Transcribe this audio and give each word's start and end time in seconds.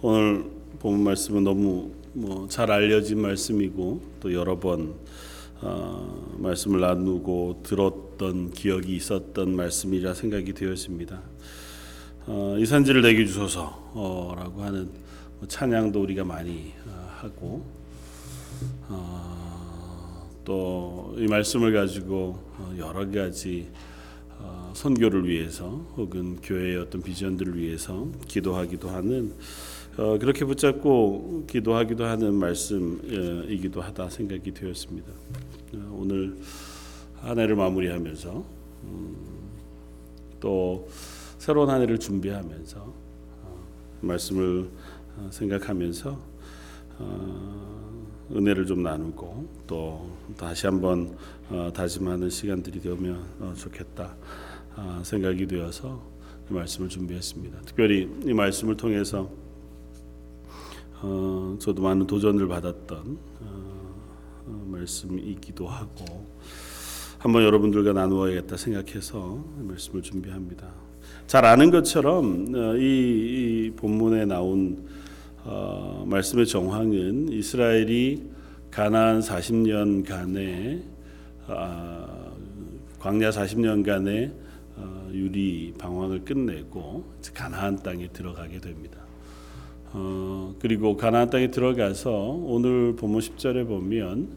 오늘 0.00 0.44
본 0.78 1.04
말씀은 1.04 1.44
너무 1.44 1.90
뭐 2.12 2.46
잘 2.48 2.70
알려진 2.70 3.20
말씀이고 3.22 4.02
또 4.20 4.32
여러 4.34 4.58
번 4.58 4.94
어, 5.62 6.36
말씀을 6.38 6.80
나누고 6.80 7.60
들었던 7.62 8.50
기억이 8.50 8.96
있었던 8.96 9.54
말씀이라 9.54 10.12
생각이 10.12 10.52
되었습니다. 10.52 11.22
어, 12.26 12.56
이 12.58 12.66
산지를 12.66 13.02
내게 13.02 13.24
주소서라고 13.24 14.62
하는 14.62 14.90
뭐 15.38 15.48
찬양도 15.48 16.02
우리가 16.02 16.24
많이 16.24 16.72
어, 16.86 17.08
하고 17.20 17.64
어, 17.64 17.81
또 20.44 21.02
이 21.16 21.26
말씀을 21.26 21.72
가지고 21.72 22.38
어, 22.58 22.74
여러 22.78 23.08
가지 23.10 23.68
어, 24.38 24.72
선교를 24.74 25.28
위해서 25.28 25.68
혹은 25.96 26.36
교회의 26.42 26.78
어떤 26.78 27.02
비전들을 27.02 27.58
위해서 27.58 28.08
기도하기도 28.26 28.88
하는 28.88 29.34
어, 29.98 30.18
그렇게 30.18 30.44
붙잡고 30.44 31.44
기도하기도 31.48 32.04
하는 32.04 32.34
말씀이기도 32.34 33.82
하다 33.82 34.08
생각이 34.08 34.52
되었습니다. 34.54 35.12
어, 35.74 35.98
오늘 36.00 36.36
한 37.20 37.38
해를 37.38 37.56
마무리하면서 37.56 38.44
음, 38.84 39.16
또 40.40 40.88
새로운 41.38 41.68
한 41.68 41.82
해를 41.82 41.98
준비하면서 41.98 42.80
어, 42.80 43.64
말씀을 44.00 44.70
어, 45.18 45.28
생각하면서 45.30 46.18
어, 46.98 47.91
은혜를 48.34 48.66
좀 48.66 48.82
나누고 48.82 49.48
또 49.66 50.10
다시 50.36 50.66
한번 50.66 51.16
어, 51.50 51.70
다짐하는 51.74 52.30
시간들이 52.30 52.80
되면 52.80 53.24
어, 53.40 53.52
좋겠다 53.56 54.14
아, 54.74 55.02
생각이 55.04 55.46
되어서 55.46 56.02
이 56.50 56.54
말씀을 56.54 56.88
준비했습니다. 56.88 57.60
특별히 57.66 58.08
이 58.24 58.32
말씀을 58.32 58.76
통해서 58.76 59.30
어, 61.02 61.56
저도 61.60 61.82
많은 61.82 62.06
도전을 62.06 62.48
받았던 62.48 63.32
말씀이기도 64.66 65.66
하고 65.66 66.26
한번 67.18 67.44
여러분들과 67.44 67.92
나누어야겠다 67.92 68.56
생각해서 68.56 69.44
이 69.60 69.62
말씀을 69.62 70.02
준비합니다. 70.02 70.68
잘 71.26 71.44
아는 71.44 71.70
것처럼 71.70 72.46
이 72.78 73.72
본문에 73.76 74.24
나온 74.24 74.84
어, 75.44 76.04
말씀의 76.06 76.46
정황은 76.46 77.32
이스라엘이 77.32 78.30
가나안 78.70 79.20
40년간의 79.20 80.82
아, 81.48 82.32
광야 83.00 83.30
40년간의 83.30 84.32
어, 84.76 85.10
유리 85.12 85.74
방황을 85.76 86.24
끝내고 86.24 87.04
가나안 87.34 87.76
땅에 87.82 88.08
들어가게 88.08 88.60
됩니다. 88.60 89.00
어, 89.92 90.54
그리고 90.60 90.96
가나안 90.96 91.28
땅에 91.28 91.50
들어가서 91.50 92.10
오늘 92.12 92.94
본문 92.94 93.20
10절에 93.20 93.66
보면 93.66 94.28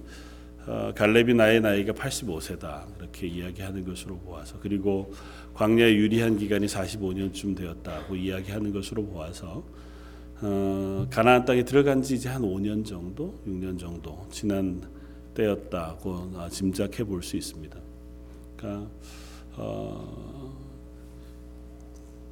어, 0.65 0.91
갈렙이 0.95 1.35
나의 1.35 1.61
나이가 1.61 1.93
85세다 1.93 2.85
이렇게 2.99 3.27
이야기하는 3.27 3.85
것으로 3.85 4.17
보아서 4.17 4.57
그리고 4.59 5.13
광야에 5.53 5.93
유리한 5.93 6.37
기간이 6.39 6.65
45년쯤 6.65 7.55
되었다고 7.55 8.15
이야기하는 8.15 8.73
것으로 8.73 9.05
보아서 9.05 9.63
어, 10.41 11.07
가나안 11.09 11.45
땅에 11.45 11.63
들어간 11.63 12.01
지 12.01 12.15
이제 12.15 12.27
한 12.29 12.41
5년 12.41 12.85
정도, 12.85 13.39
6년 13.47 13.79
정도 13.79 14.25
지난 14.29 14.81
때였다고 15.33 16.31
아, 16.35 16.49
짐작해 16.49 17.03
볼 17.03 17.23
수 17.23 17.37
있습니다. 17.37 17.77
그러니까 18.57 18.89
어, 19.57 20.53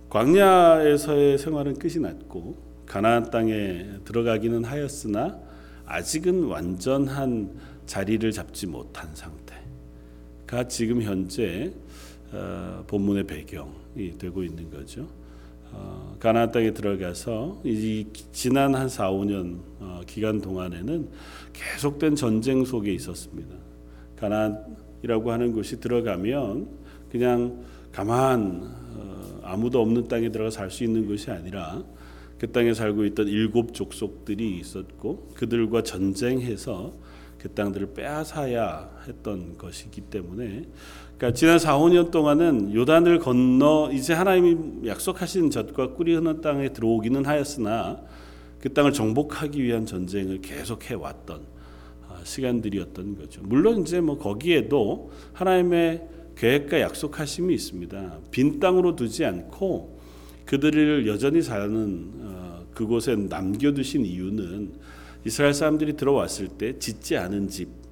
광야에서의 0.09 1.37
생활은 1.37 1.79
끝이 1.79 1.95
났고 1.99 2.57
가나안 2.85 3.31
땅에 3.31 3.87
들어가기는 4.05 4.63
하였으나 4.65 5.39
아직은 5.85 6.43
완전한 6.45 7.57
자리를 7.85 8.31
잡지 8.31 8.67
못한 8.67 9.09
상태가 9.15 10.67
지금 10.67 11.01
현재 11.01 11.73
어, 12.31 12.83
본문의 12.87 13.25
배경이 13.25 14.17
되고 14.17 14.43
있는 14.43 14.69
거죠. 14.69 15.07
어, 15.73 16.15
가나안 16.19 16.51
땅에 16.51 16.71
들어가서 16.71 17.61
이 17.63 18.07
지난 18.31 18.75
한 18.75 18.87
4, 18.87 19.11
5년 19.11 19.59
어, 19.79 20.01
기간 20.07 20.39
동안에는 20.39 21.09
계속된 21.51 22.15
전쟁 22.15 22.63
속에 22.63 22.93
있었습니다. 22.93 23.55
가나안이라고 24.17 25.31
하는 25.31 25.51
곳이 25.51 25.79
들어가면 25.79 26.67
그냥 27.11 27.63
가만 27.91 28.61
어, 28.95 29.39
아무도 29.43 29.81
없는 29.81 30.07
땅에 30.07 30.29
들어가 30.29 30.49
살 30.49 30.71
수 30.71 30.83
있는 30.83 31.07
것이 31.07 31.29
아니라 31.29 31.83
그 32.39 32.51
땅에 32.51 32.73
살고 32.73 33.05
있던 33.05 33.27
일곱 33.27 33.73
족속들이 33.73 34.57
있었고 34.57 35.29
그들과 35.35 35.83
전쟁해서 35.83 36.93
그 37.37 37.49
땅들을 37.49 37.93
빼앗아야 37.93 38.89
했던 39.07 39.57
것이기 39.57 40.01
때문에 40.01 40.65
그러니까 41.23 41.37
지난 41.37 41.57
4, 41.57 41.77
5년 41.77 42.11
동안은 42.11 42.75
요단을 42.75 43.19
건너 43.19 43.89
이제 43.93 44.11
하나님이 44.11 44.85
약속하신 44.85 45.51
젖과 45.51 45.93
꿀이 45.93 46.15
흐는 46.15 46.41
땅에 46.41 46.73
들어오기는 46.73 47.23
하였으나 47.23 48.01
그 48.59 48.73
땅을 48.73 48.91
정복하기 48.91 49.63
위한 49.63 49.85
전쟁을 49.85 50.41
계속해 50.41 50.95
왔던 50.95 51.39
아, 52.09 52.19
시간들이었던 52.25 53.17
거죠. 53.17 53.39
물론 53.41 53.83
이제 53.83 54.01
뭐 54.01 54.17
거기에도 54.17 55.11
하나님의 55.31 56.05
계획과 56.35 56.81
약속하심이 56.81 57.53
있습니다. 57.53 58.17
빈 58.29 58.59
땅으로 58.59 58.97
두지 58.97 59.23
않고 59.23 59.97
그들을 60.43 61.07
여전히 61.07 61.41
사는 61.41 62.11
어, 62.19 62.65
그곳에 62.73 63.15
남겨두신 63.15 64.05
이유는 64.05 64.73
이스라엘 65.23 65.53
사람들이 65.53 65.95
들어왔을 65.95 66.49
때 66.49 66.77
짓지 66.79 67.15
않은 67.15 67.47
집, 67.47 67.69
어, 67.69 67.82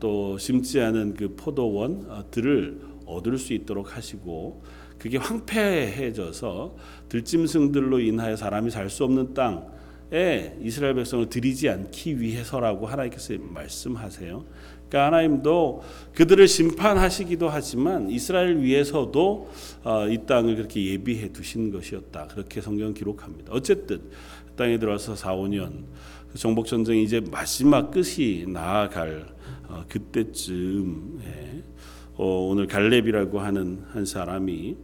또 0.00 0.38
심지 0.38 0.80
않은 0.80 1.14
그 1.14 1.34
포도원들을 1.36 2.80
얻을 3.06 3.38
수 3.38 3.52
있도록 3.52 3.96
하시고 3.96 4.62
그게 4.98 5.16
황폐해져서 5.16 6.76
들짐승들로 7.08 8.00
인하여 8.00 8.36
사람이 8.36 8.70
살 8.70 8.90
수 8.90 9.04
없는 9.04 9.34
땅에 9.34 10.52
이스라엘 10.60 10.94
백성을 10.94 11.28
들이지 11.28 11.68
않기 11.68 12.20
위해서라고 12.20 12.86
하나님께서 12.86 13.34
말씀하세요. 13.38 14.44
그러니까 14.88 15.06
하나님도 15.06 15.82
그들을 16.14 16.46
심판하시기도 16.48 17.48
하지만 17.48 18.10
이스라엘 18.10 18.58
위해서도 18.58 19.50
어, 19.84 20.08
이 20.08 20.18
땅을 20.26 20.56
그렇게 20.56 20.84
예비해 20.84 21.32
두신 21.32 21.70
것이었다. 21.70 22.26
그렇게 22.26 22.60
성경 22.60 22.92
기록합니다. 22.92 23.52
어쨌든 23.52 24.02
땅에 24.56 24.78
들어와서 24.78 25.14
4, 25.14 25.34
5년 25.36 25.84
정복 26.34 26.66
전쟁이 26.66 27.04
이제 27.04 27.20
마지막 27.20 27.90
끝이 27.90 28.44
나아갈 28.46 29.26
어, 29.26 29.39
그때쯤에 29.88 31.62
어, 32.16 32.48
오늘 32.48 32.66
갈렙이라고 32.66 33.40
하는 33.40 33.82
한 33.92 34.04
사람이 34.04 34.76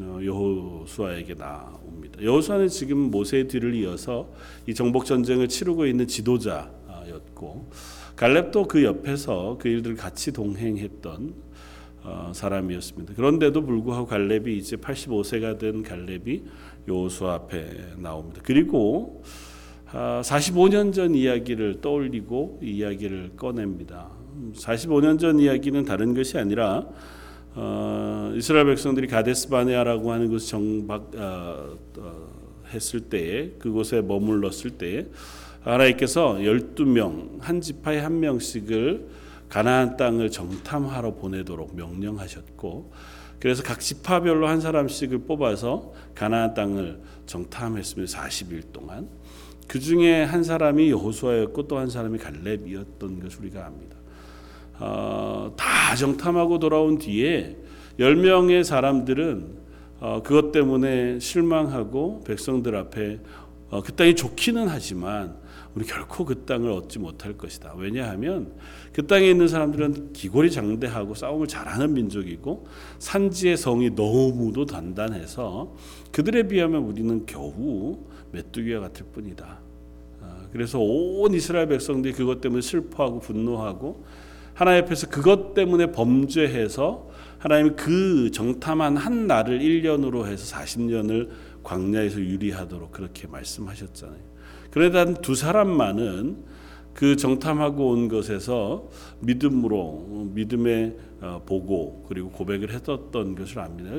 어, 0.00 0.18
여호수아에게 0.24 1.34
나옵니다. 1.34 2.22
여호수아는 2.22 2.68
지금 2.68 2.98
모세의 3.10 3.48
뒤를 3.48 3.74
이어서 3.74 4.28
이 4.66 4.74
정복 4.74 5.04
전쟁을 5.04 5.48
치르고 5.48 5.86
있는 5.86 6.06
지도자였고 6.06 7.70
갈렙도 8.16 8.68
그 8.68 8.84
옆에서 8.84 9.58
그 9.60 9.68
일들을 9.68 9.96
같이 9.96 10.32
동행했던 10.32 11.34
어, 12.04 12.32
사람이었습니다. 12.34 13.14
그런데도 13.14 13.62
불구하고 13.62 14.06
갈렙이 14.06 14.56
이제 14.56 14.76
85세가 14.76 15.58
된 15.58 15.82
갈렙이 15.82 16.42
여호수아 16.88 17.34
앞에 17.34 17.94
나옵니다. 17.98 18.40
그리고 18.44 19.22
45년 19.92 20.88
아, 20.88 20.92
전 20.92 21.14
이야기를 21.14 21.80
떠올리고 21.80 22.60
이야기를 22.62 23.32
꺼냅니다. 23.36 24.21
45년 24.54 25.18
전 25.18 25.38
이야기는 25.38 25.84
다른 25.84 26.14
것이 26.14 26.38
아니라 26.38 26.86
어, 27.54 28.32
이스라엘 28.34 28.66
백성들이 28.66 29.06
가데스 29.08 29.48
바네아라고 29.48 30.10
하는 30.10 30.30
곳 30.30 30.38
정박 30.38 31.10
어, 31.14 31.76
어, 31.98 32.28
했을 32.72 33.00
때에 33.00 33.50
그곳에 33.58 34.00
머물렀을 34.00 34.70
때에 34.72 35.06
하나님께서 35.60 36.36
12명 36.36 37.40
한 37.40 37.60
지파에 37.60 37.98
한 37.98 38.20
명씩을 38.20 39.06
가나안 39.48 39.96
땅을 39.98 40.30
정탐하러 40.30 41.14
보내도록 41.14 41.76
명령하셨고 41.76 42.90
그래서 43.38 43.62
각 43.62 43.80
지파별로 43.80 44.48
한 44.48 44.60
사람씩을 44.60 45.18
뽑아서 45.26 45.92
가나안 46.14 46.54
땅을 46.54 47.00
정탐했습니다. 47.26 48.18
40일 48.18 48.72
동안. 48.72 49.08
그 49.66 49.80
중에 49.80 50.22
한 50.22 50.44
사람이 50.44 50.90
여호수아였고 50.90 51.66
또 51.66 51.78
한 51.78 51.90
사람이 51.90 52.18
갈렙이었던 52.18 53.20
것을 53.20 53.40
우리가 53.40 53.66
압니다. 53.66 53.96
어, 54.84 55.52
다 55.56 55.94
정탐하고 55.94 56.58
돌아온 56.58 56.98
뒤에 56.98 57.56
열 58.00 58.16
명의 58.16 58.64
사람들은 58.64 59.62
어, 60.00 60.22
그것 60.24 60.50
때문에 60.50 61.20
실망하고 61.20 62.24
백성들 62.26 62.74
앞에 62.74 63.20
어, 63.70 63.80
그 63.80 63.92
땅이 63.92 64.16
좋기는 64.16 64.66
하지만 64.66 65.36
우리 65.76 65.86
결코 65.86 66.24
그 66.24 66.44
땅을 66.44 66.68
얻지 66.72 66.98
못할 66.98 67.38
것이다. 67.38 67.74
왜냐하면 67.76 68.52
그 68.92 69.06
땅에 69.06 69.30
있는 69.30 69.46
사람들은 69.46 70.12
기골이 70.14 70.50
장대하고 70.50 71.14
싸움을 71.14 71.46
잘하는 71.46 71.94
민족이고 71.94 72.66
산지의 72.98 73.56
성이 73.56 73.90
너무도 73.90 74.66
단단해서 74.66 75.76
그들에 76.10 76.48
비하면 76.48 76.82
우리는 76.82 77.24
겨우 77.24 77.98
메뚜기와 78.32 78.80
같을 78.80 79.06
뿐이다. 79.12 79.60
아, 80.22 80.36
그래서 80.52 80.80
온 80.80 81.32
이스라엘 81.34 81.68
백성들이 81.68 82.14
그것 82.14 82.40
때문에 82.40 82.60
슬퍼하고 82.60 83.20
분노하고 83.20 84.04
하나님 84.54 84.84
앞에서 84.84 85.08
그것 85.08 85.54
때문에 85.54 85.92
범죄해서 85.92 87.10
하나님이 87.38 87.70
그 87.76 88.30
정탐한 88.30 88.96
한 88.96 89.26
날을 89.26 89.58
1년으로 89.58 90.26
해서 90.26 90.56
40년을 90.56 91.28
광야에서 91.62 92.20
유리하도록 92.20 92.92
그렇게 92.92 93.26
말씀하셨잖아요. 93.26 94.32
그러다 94.70 95.14
두 95.14 95.34
사람만은 95.34 96.52
그 96.94 97.16
정탐하고 97.16 97.90
온 97.90 98.08
것에서 98.08 98.88
믿음으로 99.20 100.28
믿음의 100.34 100.96
어, 101.20 101.42
보고 101.46 102.04
그리고 102.08 102.30
고백을 102.30 102.70
했었던 102.70 103.34
것을 103.34 103.60
압니다. 103.60 103.90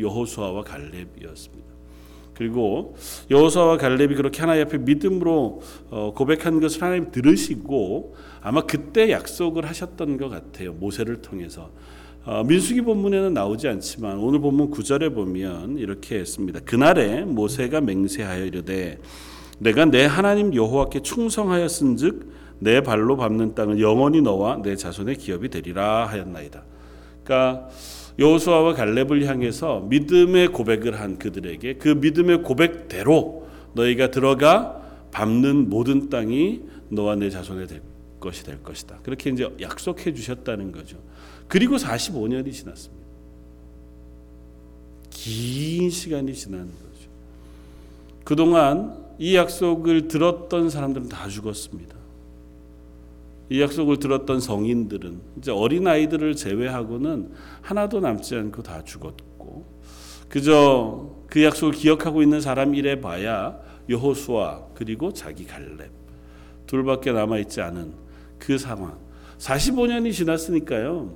여호수아와 0.00 0.62
갈렙이었습니다. 0.62 1.70
그리고 2.34 2.96
여호수아와 3.30 3.76
갈렙이 3.76 4.14
그렇게 4.14 4.40
하나님 4.40 4.64
앞에 4.64 4.78
믿음으로 4.78 5.60
어, 5.90 6.12
고백한 6.14 6.60
것을 6.60 6.82
하나님 6.82 7.10
들으시고 7.10 8.14
아마 8.42 8.62
그때 8.62 9.10
약속을 9.10 9.66
하셨던 9.66 10.16
것 10.16 10.28
같아요. 10.28 10.72
모세를 10.72 11.22
통해서 11.22 11.70
어, 12.24 12.44
민수기 12.44 12.82
본문에는 12.82 13.32
나오지 13.32 13.68
않지만 13.68 14.18
오늘 14.18 14.40
본문 14.40 14.70
9절에 14.70 15.14
보면 15.14 15.78
이렇게 15.78 16.18
했습니다. 16.18 16.60
그날에 16.60 17.24
모세가 17.24 17.80
맹세하여 17.80 18.44
이르되 18.44 18.98
내가 19.58 19.84
내 19.86 20.04
하나님 20.04 20.54
여호와께 20.54 21.00
충성하였은즉 21.00 22.30
내 22.60 22.82
발로 22.82 23.16
밟는 23.16 23.54
땅은 23.54 23.80
영원히 23.80 24.20
너와 24.20 24.60
내 24.62 24.76
자손의 24.76 25.16
기업이 25.16 25.48
되리라 25.48 26.06
하였나이다. 26.06 26.62
그러니까 27.24 27.68
여호수아와 28.18 28.74
갈렙을 28.74 29.24
향해서 29.26 29.86
믿음의 29.88 30.48
고백을 30.48 31.00
한 31.00 31.18
그들에게 31.18 31.74
그 31.74 31.88
믿음의 31.88 32.42
고백대로 32.42 33.46
너희가 33.72 34.10
들어가 34.10 34.82
밟는 35.10 35.70
모든 35.70 36.10
땅이 36.10 36.60
너와 36.90 37.16
내 37.16 37.30
자손의 37.30 37.66
될 37.66 37.80
것이 38.20 38.44
될 38.44 38.62
것이다. 38.62 38.98
그렇게 39.02 39.30
이제 39.30 39.48
약속해 39.60 40.12
주셨다는 40.14 40.72
거죠. 40.72 40.98
그리고 41.48 41.76
45년이 41.76 42.52
지났습니다. 42.52 43.00
긴 45.10 45.90
시간이 45.90 46.32
지난 46.34 46.66
거죠. 46.66 47.10
그동안 48.24 49.04
이 49.18 49.34
약속을 49.36 50.08
들었던 50.08 50.70
사람들은 50.70 51.08
다 51.08 51.28
죽었습니다. 51.28 51.96
이 53.50 53.60
약속을 53.60 53.98
들었던 53.98 54.40
성인들은 54.40 55.20
이제 55.38 55.50
어린 55.50 55.86
아이들을 55.88 56.36
제외하고는 56.36 57.32
하나도 57.62 57.98
남지 57.98 58.36
않고 58.36 58.62
다 58.62 58.84
죽었고 58.84 59.66
그저 60.28 61.10
그 61.26 61.42
약속을 61.42 61.74
기억하고 61.74 62.22
있는 62.22 62.40
사람 62.40 62.76
이래 62.76 63.00
봐야 63.00 63.58
여호수아 63.88 64.66
그리고 64.74 65.12
자기 65.12 65.44
갈렙 65.44 65.90
둘밖에 66.68 67.10
남아 67.10 67.38
있지 67.38 67.60
않은 67.60 67.92
그 68.40 68.58
상황. 68.58 68.98
45년이 69.38 70.12
지났으니까요. 70.12 71.14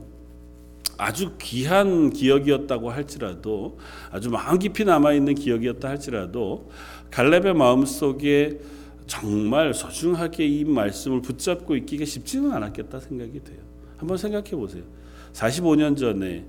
아주 0.97 1.33
귀한 1.41 2.11
기억이었다고 2.11 2.91
할지라도 2.91 3.79
아주 4.13 4.31
마음 4.31 4.61
깊이 4.61 4.85
남아 4.85 5.15
있는 5.15 5.35
기억이었다 5.35 5.89
할지라도 5.89 6.71
갈렙의 7.11 7.55
마음 7.55 7.85
속에 7.85 8.61
정말 9.07 9.75
소중하게 9.75 10.47
이 10.47 10.65
말씀을 10.65 11.21
붙잡고 11.21 11.75
있기가 11.77 12.05
쉽지는 12.05 12.53
않았겠다 12.53 13.01
생각이 13.01 13.43
돼요. 13.43 13.59
한번 13.97 14.17
생각해 14.17 14.51
보세요. 14.51 14.85
45년 15.33 15.97
전에 15.97 16.47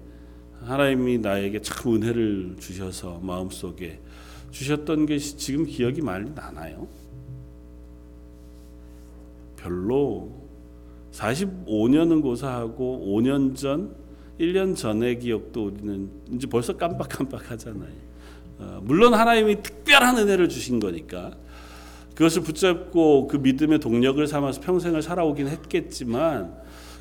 하나님이 0.61 1.17
나에게 1.17 1.61
참 1.61 1.95
은혜를 1.95 2.57
주셔서 2.59 3.19
마음 3.21 3.49
속에 3.49 3.99
주셨던 4.51 5.05
것이 5.05 5.37
지금 5.37 5.65
기억이 5.65 6.01
많이 6.01 6.29
나나요? 6.33 6.87
별로 9.57 10.44
45년은 11.15 12.21
고사하고 12.21 13.05
5년 13.07 13.55
전 13.55 13.95
1년 14.39 14.75
전의 14.75 15.19
기억도 15.19 15.67
우리는 15.67 16.09
이제 16.33 16.45
벌써 16.47 16.75
깜빡깜빡하잖아요. 16.75 18.05
어, 18.59 18.79
물론 18.83 19.13
하나님이 19.13 19.61
특별한 19.63 20.17
은혜를 20.17 20.49
주신 20.49 20.79
거니까 20.79 21.31
그것을 22.15 22.41
붙잡고 22.43 23.27
그 23.27 23.37
믿음의 23.37 23.79
동력을 23.79 24.25
삼아서 24.27 24.61
평생을 24.61 25.01
살아오긴 25.01 25.47
했겠지만 25.47 26.53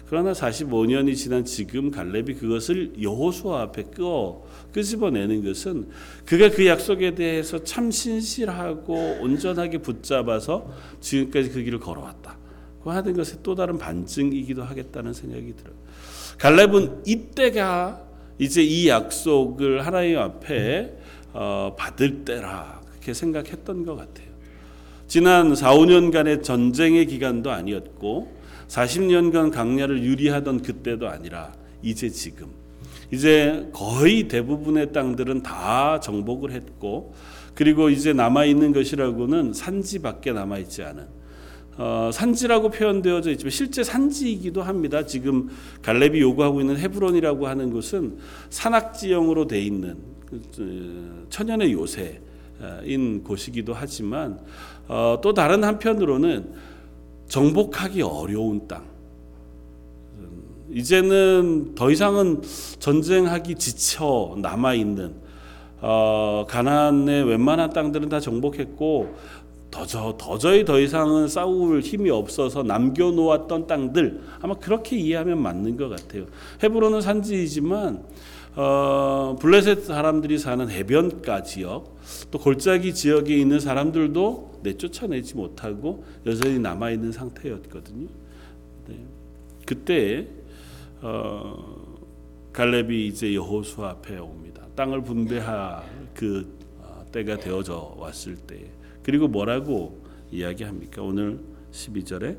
그러나 0.06 0.32
45년이 0.32 1.16
지난 1.16 1.44
지금 1.44 1.90
갈렙이 1.90 2.34
그것을 2.34 3.02
여호수아 3.02 3.62
앞에 3.62 3.84
끄어 3.84 4.44
끄집어내는 4.72 5.44
것은 5.44 5.88
그가 6.24 6.50
그 6.50 6.66
약속에 6.66 7.14
대해서 7.14 7.64
참 7.64 7.90
신실하고 7.90 9.18
온전하게 9.22 9.78
붙잡아서 9.78 10.68
지금까지 11.00 11.50
그 11.50 11.62
길을 11.62 11.80
걸어왔다. 11.80 12.43
그 12.84 12.90
하는 12.90 13.14
것의 13.14 13.38
또 13.42 13.54
다른 13.54 13.78
반증이기도 13.78 14.62
하겠다는 14.62 15.14
생각이 15.14 15.54
들어요. 15.56 15.74
갈렙은 16.38 17.04
이때가 17.06 18.02
이제 18.38 18.62
이 18.62 18.88
약속을 18.88 19.86
하나님 19.86 20.18
앞에 20.18 20.92
어, 21.32 21.74
받을 21.78 22.26
때라 22.26 22.82
그렇게 22.90 23.14
생각했던 23.14 23.86
것 23.86 23.96
같아요. 23.96 24.28
지난 25.06 25.54
4, 25.54 25.74
5년간의 25.74 26.42
전쟁의 26.42 27.06
기간도 27.06 27.50
아니었고 27.50 28.30
40년간 28.68 29.50
강야를 29.50 30.02
유리하던 30.02 30.60
그때도 30.60 31.08
아니라 31.08 31.54
이제 31.82 32.10
지금 32.10 32.48
이제 33.10 33.66
거의 33.72 34.28
대부분의 34.28 34.92
땅들은 34.92 35.42
다 35.42 36.00
정복을 36.00 36.50
했고 36.52 37.14
그리고 37.54 37.88
이제 37.88 38.12
남아 38.12 38.44
있는 38.44 38.72
것이라고는 38.74 39.54
산지밖에 39.54 40.32
남아 40.32 40.58
있지 40.58 40.82
않은 40.82 41.23
어, 41.76 42.10
산지라고 42.12 42.70
표현되어져 42.70 43.32
있지만 43.32 43.50
실제 43.50 43.82
산지이기도 43.82 44.62
합니다. 44.62 45.04
지금 45.04 45.50
갈렙이 45.82 46.20
요구하고 46.20 46.60
있는 46.60 46.76
헤브론이라고 46.76 47.46
하는 47.46 47.72
곳은 47.72 48.18
산악지형으로 48.50 49.46
돼 49.46 49.60
있는 49.60 49.96
그, 50.26 51.26
천연의 51.30 51.72
요새인 51.72 53.24
곳이기도 53.24 53.74
하지만 53.74 54.38
어, 54.86 55.18
또 55.22 55.34
다른 55.34 55.64
한편으로는 55.64 56.52
정복하기 57.28 58.02
어려운 58.02 58.68
땅. 58.68 58.94
이제는 60.70 61.74
더 61.74 61.90
이상은 61.90 62.42
전쟁하기 62.78 63.54
지쳐 63.56 64.34
남아 64.38 64.74
있는 64.74 65.14
어, 65.80 66.46
가나안의 66.48 67.24
웬만한 67.24 67.70
땅들은 67.70 68.08
다 68.08 68.18
정복했고 68.18 69.14
더저 69.74 70.16
도저히 70.16 70.64
더 70.64 70.78
이상은 70.78 71.26
싸울 71.26 71.80
힘이 71.80 72.08
없어서 72.08 72.62
남겨놓았던 72.62 73.66
땅들 73.66 74.20
아마 74.40 74.54
그렇게 74.54 74.96
이해하면 74.96 75.42
맞는 75.42 75.76
것 75.76 75.88
같아요. 75.88 76.26
헤브론은 76.62 77.00
산지이지만 77.00 78.04
어, 78.54 79.36
블레셋 79.40 79.84
사람들이 79.84 80.38
사는 80.38 80.70
해변가 80.70 81.42
지역 81.42 81.96
또 82.30 82.38
골짜기 82.38 82.94
지역에 82.94 83.36
있는 83.36 83.58
사람들도 83.58 84.60
내쫓아내지 84.62 85.34
못하고 85.34 86.04
여전히 86.24 86.60
남아 86.60 86.92
있는 86.92 87.10
상태였거든요. 87.10 88.06
네. 88.86 89.04
그때 89.66 90.28
어, 91.02 91.56
갈렙이 92.52 93.08
이제 93.08 93.34
여호수 93.34 93.84
앞에 93.84 94.18
옵니다. 94.18 94.62
땅을 94.76 95.02
분배할 95.02 95.82
그 96.14 96.56
어, 96.78 97.04
때가 97.10 97.38
되어져 97.38 97.96
왔을 97.98 98.36
때 98.36 98.70
그리고 99.04 99.28
뭐라고 99.28 100.02
이야기합니까? 100.32 101.02
오늘 101.02 101.38
12절에 101.70 102.36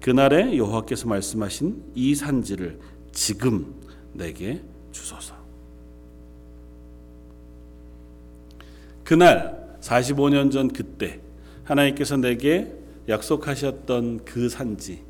그날에 0.00 0.56
여호와께서 0.56 1.06
말씀하신 1.08 1.92
이 1.94 2.14
산지를 2.14 2.78
지금 3.12 3.74
내게 4.14 4.62
주소서. 4.92 5.34
그날 9.04 9.76
45년 9.80 10.50
전 10.52 10.68
그때 10.68 11.20
하나님께서 11.64 12.16
내게 12.16 12.72
약속하셨던 13.08 14.24
그 14.24 14.48
산지, 14.48 15.02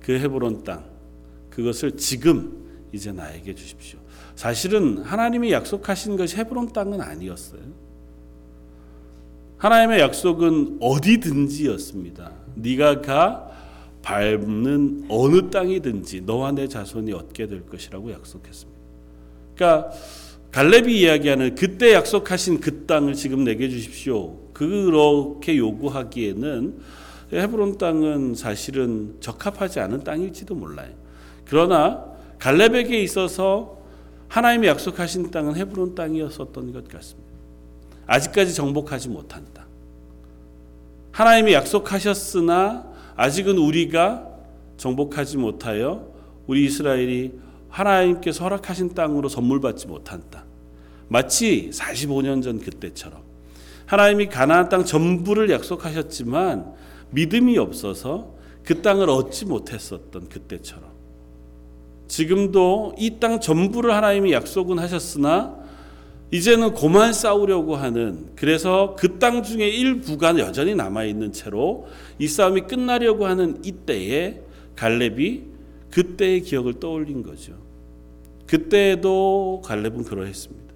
그 0.00 0.12
헤브론 0.12 0.62
땅, 0.62 0.84
그것을 1.50 1.96
지금 1.96 2.88
이제 2.92 3.10
나에게 3.12 3.54
주십시오. 3.54 3.98
사실은 4.36 4.98
하나님이 4.98 5.52
약속하신 5.52 6.16
것이 6.16 6.36
헤브론 6.36 6.72
땅은 6.72 7.00
아니었어요. 7.00 7.83
하나님의 9.58 10.00
약속은 10.00 10.78
어디든지였습니다. 10.80 12.32
네가 12.56 13.00
가 13.00 13.50
밟는 14.02 15.06
어느 15.08 15.50
땅이든지 15.50 16.22
너와 16.22 16.52
내 16.52 16.68
자손이 16.68 17.12
얻게 17.12 17.46
될 17.46 17.64
것이라고 17.66 18.12
약속했습니다. 18.12 18.80
그러니까 19.54 19.90
갈렙이 20.50 21.00
이야기하는 21.00 21.54
그때 21.54 21.94
약속하신 21.94 22.60
그 22.60 22.86
땅을 22.86 23.14
지금 23.14 23.44
내게 23.44 23.68
주십시오. 23.68 24.36
그렇게 24.52 25.56
요구하기에는 25.56 26.78
헤브론 27.32 27.78
땅은 27.78 28.34
사실은 28.34 29.16
적합하지 29.20 29.80
않은 29.80 30.04
땅일지도 30.04 30.54
몰라요. 30.54 30.92
그러나 31.46 32.04
갈렙에게 32.38 33.02
있어서 33.02 33.78
하나님이 34.28 34.68
약속하신 34.68 35.30
땅은 35.30 35.56
헤브론 35.56 35.94
땅이었었던 35.94 36.72
것 36.72 36.88
같습니다. 36.88 37.23
아직까지 38.06 38.54
정복하지 38.54 39.08
못한 39.08 39.46
땅. 39.52 39.64
하나님이 41.12 41.52
약속하셨으나 41.52 42.84
아직은 43.16 43.56
우리가 43.58 44.26
정복하지 44.76 45.36
못하여 45.38 46.08
우리 46.46 46.64
이스라엘이 46.66 47.32
하나님께서 47.68 48.44
허락하신 48.44 48.94
땅으로 48.94 49.28
선물 49.28 49.60
받지 49.60 49.86
못한 49.86 50.22
땅. 50.30 50.44
마치 51.08 51.70
45년 51.72 52.42
전 52.42 52.58
그때처럼 52.58 53.20
하나님이 53.86 54.26
가나안 54.26 54.68
땅 54.68 54.84
전부를 54.84 55.50
약속하셨지만 55.50 56.72
믿음이 57.10 57.58
없어서 57.58 58.34
그 58.64 58.80
땅을 58.82 59.10
얻지 59.10 59.44
못했었던 59.44 60.28
그때처럼 60.28 60.90
지금도 62.08 62.94
이 62.98 63.18
땅 63.20 63.40
전부를 63.40 63.94
하나님이 63.94 64.32
약속은 64.32 64.78
하셨으나 64.78 65.56
이제는 66.30 66.74
고만 66.74 67.12
싸우려고 67.12 67.76
하는 67.76 68.26
그래서 68.34 68.96
그 68.98 69.18
땅 69.18 69.42
중에 69.42 69.68
일부가 69.68 70.36
여전히 70.38 70.74
남아 70.74 71.04
있는 71.04 71.32
채로 71.32 71.86
이 72.18 72.26
싸움이 72.26 72.62
끝나려고 72.62 73.26
하는 73.26 73.58
이때에 73.64 74.40
갈렙이 74.76 75.42
그때의 75.90 76.40
기억을 76.40 76.74
떠올린 76.80 77.22
거죠. 77.22 77.54
그때에도 78.46 79.62
갈렙은 79.64 80.04
그러했습니다. 80.04 80.74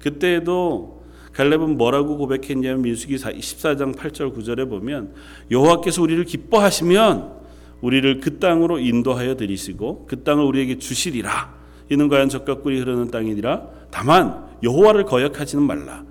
그때에도 0.00 1.04
갈렙은 1.32 1.76
뭐라고 1.76 2.16
고백했냐면 2.16 2.82
민수기 2.82 3.16
14장 3.16 3.94
8절 3.94 4.34
9절에 4.34 4.68
보면 4.68 5.12
여호와께서 5.50 6.00
우리를 6.00 6.24
기뻐하시면 6.24 7.34
우리를 7.82 8.20
그 8.20 8.38
땅으로 8.38 8.78
인도하여 8.78 9.36
드리시고 9.36 10.06
그 10.08 10.22
땅을 10.22 10.44
우리에게 10.44 10.78
주시리라. 10.78 11.63
이는 11.90 12.08
과연 12.08 12.28
적과 12.28 12.60
꿀이 12.60 12.78
흐르는 12.80 13.10
땅이니라. 13.10 13.62
다만 13.90 14.44
여호와를 14.62 15.04
거역하지는 15.04 15.62
말라. 15.64 16.04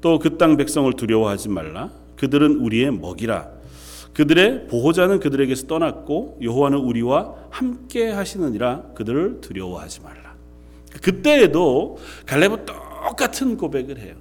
또 0.00 0.18
그 0.18 0.38
땅 0.38 0.56
백성을 0.56 0.90
두려워하지 0.94 1.48
말라. 1.50 1.90
그들은 2.16 2.56
우리의 2.56 2.90
먹이라. 2.92 3.48
그들의 4.14 4.66
보호자는 4.68 5.20
그들에게서 5.20 5.66
떠났고 5.66 6.38
여호와는 6.42 6.78
우리와 6.78 7.34
함께 7.50 8.10
하시느니라. 8.10 8.92
그들을 8.94 9.40
두려워하지 9.40 10.00
말라. 10.00 10.34
그때에도 11.02 11.98
갈렙은 12.26 12.66
똑같은 12.66 13.56
고백을 13.56 13.98
해요. 13.98 14.14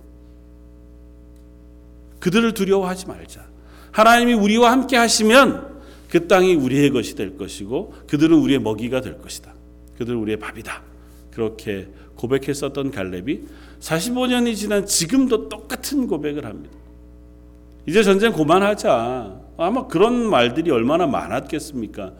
그들을 2.19 2.53
두려워하지 2.53 3.07
말자. 3.07 3.45
하나님이 3.91 4.33
우리와 4.33 4.71
함께 4.71 4.97
하시면 4.97 5.79
그 6.09 6.27
땅이 6.27 6.55
우리의 6.55 6.89
것이 6.91 7.15
될 7.15 7.37
것이고 7.37 7.93
그들은 8.07 8.37
우리의 8.37 8.59
먹이가 8.59 9.01
될 9.01 9.19
것이다. 9.21 9.53
그들은 9.97 10.19
우리의 10.19 10.37
밥이다. 10.37 10.88
그렇게 11.39 11.87
고백했었던 12.15 12.91
갈렙이 12.91 13.39
45년이 13.79 14.55
지난 14.57 14.85
지금도 14.85 15.47
똑같은 15.47 16.05
고백을 16.05 16.45
합니다. 16.45 16.75
이제 17.85 18.03
전쟁 18.03 18.33
그만하자. 18.33 19.39
아마 19.57 19.87
그런 19.87 20.29
말들이 20.29 20.69
얼마나 20.69 21.07
많았겠습니까? 21.07 22.11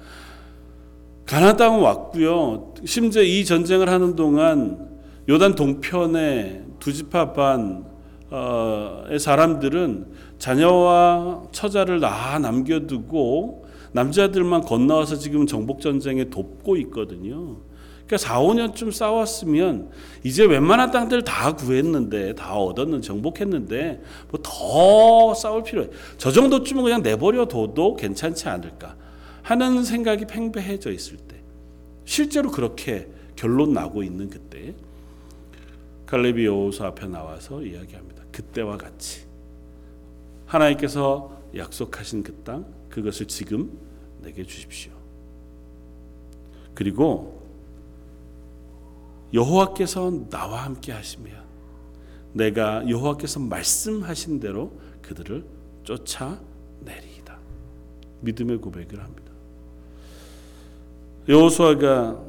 가나안 1.26 1.58
땅은 1.58 1.82
왔고요. 1.82 2.74
심지어 2.86 3.22
이 3.22 3.44
전쟁을 3.44 3.90
하는 3.90 4.16
동안 4.16 4.88
요단 5.28 5.56
동편에 5.56 6.64
두 6.80 6.94
지파 6.94 7.34
반의 7.34 9.20
사람들은 9.20 10.08
자녀와 10.40 11.44
처자를 11.52 12.00
다 12.00 12.40
남겨두고 12.40 13.68
남자들만 13.92 14.62
건너와서 14.62 15.18
지금 15.18 15.46
정복 15.46 15.82
전쟁에 15.82 16.30
돕고 16.30 16.78
있거든요. 16.78 17.58
그러니까 18.10 18.18
4, 18.18 18.40
5년쯤 18.42 18.92
싸웠으면 18.92 19.92
이제 20.24 20.44
웬만한 20.44 20.90
땅들 20.90 21.24
다 21.24 21.56
구했는데 21.56 22.34
다 22.34 22.56
얻었는 22.56 23.04
정복했는데 23.04 24.02
뭐 24.32 24.42
더 24.42 25.36
싸울 25.36 25.62
필요. 25.64 25.86
저 26.18 26.32
정도쯤은 26.32 26.82
그냥 26.84 27.04
내버려 27.04 27.48
둬도 27.48 27.96
괜찮지 27.96 28.50
않을까 28.50 28.96
하는 29.44 29.84
생각이 29.84 30.26
팽배해져 30.26 30.92
있을 30.92 31.18
때, 31.18 31.36
실제로 32.06 32.50
그렇게 32.50 33.08
결론 33.36 33.74
나고 33.74 34.02
있는 34.02 34.30
그때 34.30 34.74
갈렙이 36.08 36.46
여호수 36.46 36.84
앞에 36.86 37.06
나와서 37.08 37.62
이야기합니다. 37.62 38.24
그때와 38.32 38.78
같이 38.78 39.22
하나님께서 40.48 41.38
약속하신 41.56 42.24
그 42.24 42.44
땅 42.44 42.66
그것을 42.90 43.28
지금 43.28 43.72
내게 44.24 44.44
주십시오. 44.44 44.92
그리고 46.74 47.39
여호와께서 49.34 50.30
나와 50.30 50.66
함께 50.66 50.92
하시면 50.92 51.34
내가 52.34 52.88
여호와께서 52.88 53.40
말씀하신 53.40 54.40
대로 54.40 54.80
그들을 55.02 55.46
쫓아내리이다. 55.84 57.38
믿음의 58.22 58.58
고백을 58.58 59.04
합니다. 59.04 59.32
여호수아가 61.28 62.24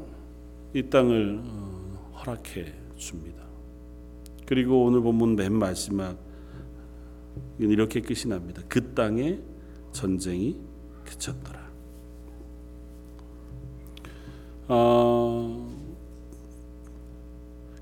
이 0.75 0.83
땅을 0.83 1.41
어, 1.43 2.13
허락해 2.19 2.73
줍니다. 2.97 3.43
그리고 4.47 4.85
오늘 4.85 5.01
본문 5.01 5.37
맨 5.37 5.53
마지막 5.53 6.17
이렇게 7.59 8.01
끝이 8.01 8.27
납니다. 8.27 8.63
그 8.69 8.95
땅에 8.95 9.39
전쟁이 9.93 10.59
그쳤더라. 11.05 11.71
어, 14.69 15.70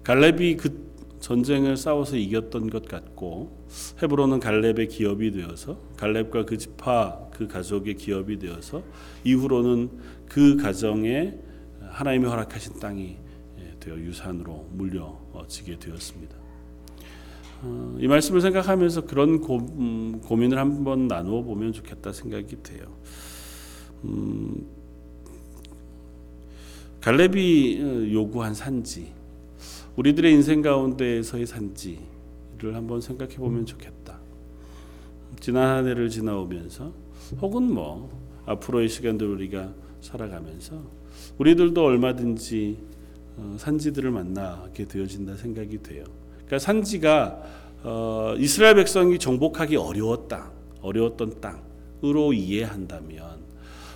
갈렙이 0.08 0.56
그 0.56 0.88
전쟁을 1.20 1.76
싸워서 1.76 2.16
이겼던 2.16 2.70
것 2.70 2.88
같고 2.88 3.68
헤브론은 4.02 4.40
갈렙의 4.40 4.88
기업이 4.88 5.32
되어서 5.32 5.78
갈렙과 5.98 6.46
그 6.46 6.56
지파 6.56 7.28
그 7.30 7.46
가족의 7.46 7.96
기업이 7.96 8.38
되어서 8.38 8.82
이후로는 9.24 9.90
그 10.26 10.56
가정에 10.56 11.34
하나님이 11.90 12.24
허락하신 12.24 12.80
땅이 12.80 13.18
되어 13.80 13.98
유산으로 13.98 14.70
물려지게 14.72 15.78
되었습니다. 15.78 16.34
어, 17.64 17.98
이 18.00 18.08
말씀을 18.08 18.40
생각하면서 18.40 19.02
그런 19.02 19.42
고, 19.42 19.58
음, 19.58 20.22
고민을 20.24 20.56
한번 20.56 21.06
나누어 21.06 21.42
보면 21.42 21.74
좋겠다 21.74 22.12
생각이 22.12 22.62
돼요. 22.62 22.96
음, 24.04 24.66
갈렙이 27.02 27.82
어, 27.82 28.12
요구한 28.12 28.54
산지, 28.54 29.17
우리들의 29.98 30.32
인생 30.32 30.62
가운데에서의 30.62 31.44
산지를 31.44 32.72
한번 32.72 33.00
생각해 33.00 33.34
보면 33.34 33.66
좋겠다. 33.66 34.20
지난 35.40 35.78
한 35.78 35.88
해를 35.88 36.08
지나오면서 36.08 36.92
혹은 37.42 37.64
뭐 37.64 38.08
앞으로의 38.46 38.88
시간들 38.88 39.26
우리가 39.26 39.74
살아가면서 40.00 40.80
우리들도 41.38 41.84
얼마든지 41.84 42.78
어, 43.38 43.56
산지들을 43.58 44.12
만나게 44.12 44.86
되어진다 44.86 45.34
생각이 45.34 45.82
돼요. 45.82 46.04
그러니까 46.46 46.60
산지가 46.60 47.42
어, 47.82 48.34
이스라엘 48.38 48.76
백성이 48.76 49.18
정복하기 49.18 49.74
어려웠다, 49.74 50.52
어려웠던 50.80 51.40
땅으로 51.40 52.34
이해한다면 52.34 53.40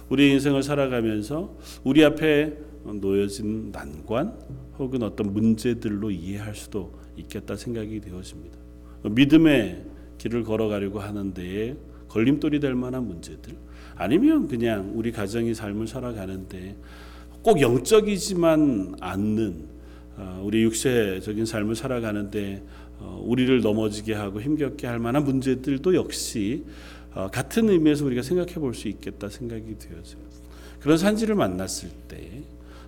우리 0.09 0.33
인생을 0.33 0.65
살아가면서 0.65 1.55
우리 1.85 2.05
앞에 2.05 2.59
놓여진 2.83 3.71
난관 3.71 4.37
혹은 4.83 5.03
어떤 5.03 5.33
문제들로 5.33 6.11
이해할 6.11 6.55
수도 6.55 6.93
있겠다 7.17 7.57
생각이 7.57 8.01
되어집니다. 8.01 8.59
믿음의 9.05 9.85
길을 10.19 10.45
걸어가려고 10.45 11.01
하는데 11.01 11.77
걸림돌이 12.09 12.61
될 12.61 12.75
만한 12.75 13.07
문제들 13.07 13.55
아니면 13.97 14.49
그냥 14.49 14.93
우리 14.95 15.13
가정의 15.13 15.55
삶을 15.55 15.87
살아가는데 15.87 16.77
꼭 17.43 17.61
영적이지만 17.61 18.97
않는 19.01 19.73
어, 20.17 20.43
우리 20.45 20.63
육체적인 20.63 21.47
삶을 21.47 21.75
살아가는데 21.75 22.63
어, 22.99 23.21
우리를 23.25 23.63
넘어지게 23.63 24.15
하고 24.15 24.41
힘겹게 24.41 24.87
할 24.87 24.99
만한 24.99 25.25
문제들도 25.25 25.95
역시 25.95 26.65
어, 27.15 27.29
같은 27.29 27.69
의미에서 27.69 28.05
우리가 28.05 28.23
생각해 28.23 28.55
볼 28.55 28.75
수 28.75 28.89
있겠다 28.89 29.29
생각이 29.29 29.77
되어져요. 29.79 30.23
그런 30.81 30.99
산지를 30.99 31.35
만났을 31.35 31.91
때 32.09 32.43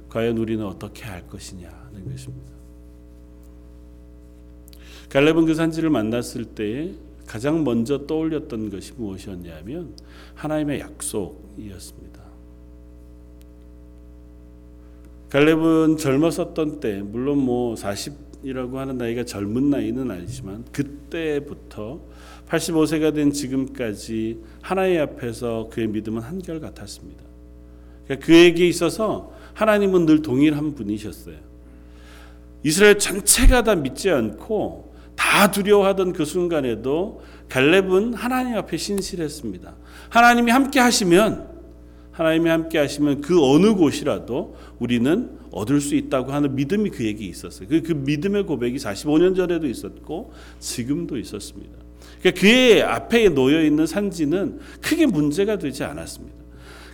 과연 0.08 0.38
우리는 0.38 0.64
어떻게 0.64 1.04
할 1.04 1.26
것이냐 1.26 1.83
는 1.94 2.10
것입니다. 2.10 2.52
갈렙은 5.08 5.46
그 5.46 5.54
산지를 5.54 5.90
만났을 5.90 6.44
때 6.44 6.92
가장 7.26 7.64
먼저 7.64 8.06
떠올렸던 8.06 8.70
것이 8.70 8.92
무엇이었냐면 8.96 9.94
하나님의 10.34 10.80
약속이었습니다. 10.80 12.22
갈렙은 15.30 15.96
젊었었던 15.96 16.80
때 16.80 17.00
물론 17.02 17.38
뭐 17.38 17.74
40 17.76 18.34
지금이라고 18.44 18.78
하는 18.78 18.98
나이가 18.98 19.24
젊은 19.24 19.70
나이는 19.70 20.10
아니지만 20.10 20.64
그때부터 20.70 22.00
85세가 22.48 23.14
된 23.14 23.32
지금까지 23.32 24.38
하나님 24.60 25.00
앞에서 25.00 25.68
그의 25.72 25.88
믿음은 25.88 26.22
한결 26.22 26.60
같았습니다. 26.60 27.24
그러니까 28.04 28.26
그에게 28.26 28.68
있어서 28.68 29.32
하나님은 29.54 30.06
늘 30.06 30.22
동일한 30.22 30.74
분이셨어요. 30.74 31.36
이스라엘 32.64 32.98
전체가 32.98 33.62
다 33.62 33.76
믿지 33.76 34.10
않고 34.10 34.94
다 35.14 35.50
두려워하던 35.50 36.12
그 36.12 36.24
순간에도 36.24 37.22
갈렙은 37.48 38.14
하나님 38.14 38.56
앞에 38.56 38.76
신실했습니다. 38.76 39.76
하나님이 40.08 40.50
함께 40.50 40.80
하시면 40.80 41.54
하나님이 42.10 42.48
함께 42.48 42.78
하시면 42.78 43.20
그 43.20 43.44
어느 43.44 43.74
곳이라도 43.74 44.56
우리는 44.78 45.30
얻을 45.52 45.80
수 45.80 45.94
있다고 45.94 46.32
하는 46.32 46.54
믿음이 46.54 46.90
그에게 46.90 47.24
있었어요. 47.26 47.68
그, 47.68 47.82
그 47.82 47.92
믿음의 47.92 48.44
고백이 48.44 48.78
45년 48.78 49.36
전에도 49.36 49.66
있었고 49.66 50.32
지금도 50.58 51.18
있었습니다. 51.18 51.72
그러니까 52.20 52.40
그의 52.40 52.82
앞에 52.82 53.28
놓여 53.28 53.62
있는 53.62 53.86
산지는 53.86 54.58
크게 54.80 55.06
문제가 55.06 55.58
되지 55.58 55.84
않았습니다. 55.84 56.36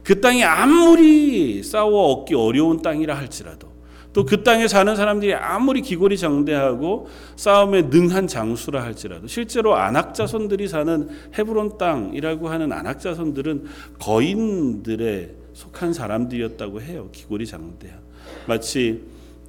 그 0.02 0.20
땅이 0.20 0.42
아무리 0.44 1.62
싸워 1.62 2.12
얻기 2.12 2.34
어려운 2.34 2.82
땅이라 2.82 3.16
할지라도 3.16 3.68
또 4.12 4.24
그 4.24 4.42
땅에 4.42 4.68
사는 4.68 4.94
사람들이 4.94 5.34
아무리 5.34 5.82
기골이 5.82 6.16
정대하고 6.16 7.08
싸움에 7.36 7.82
능한 7.82 8.26
장수라 8.26 8.82
할지라도 8.82 9.26
실제로 9.26 9.74
안악자손들이 9.76 10.68
사는 10.68 11.08
헤브론 11.36 11.78
땅이라고 11.78 12.48
하는 12.48 12.72
안악자손들은 12.72 13.64
거인들에 13.98 15.34
속한 15.52 15.92
사람들이었다고 15.92 16.80
해요. 16.80 17.08
기골이 17.12 17.46
장대한 17.46 17.98
마치 18.46 19.02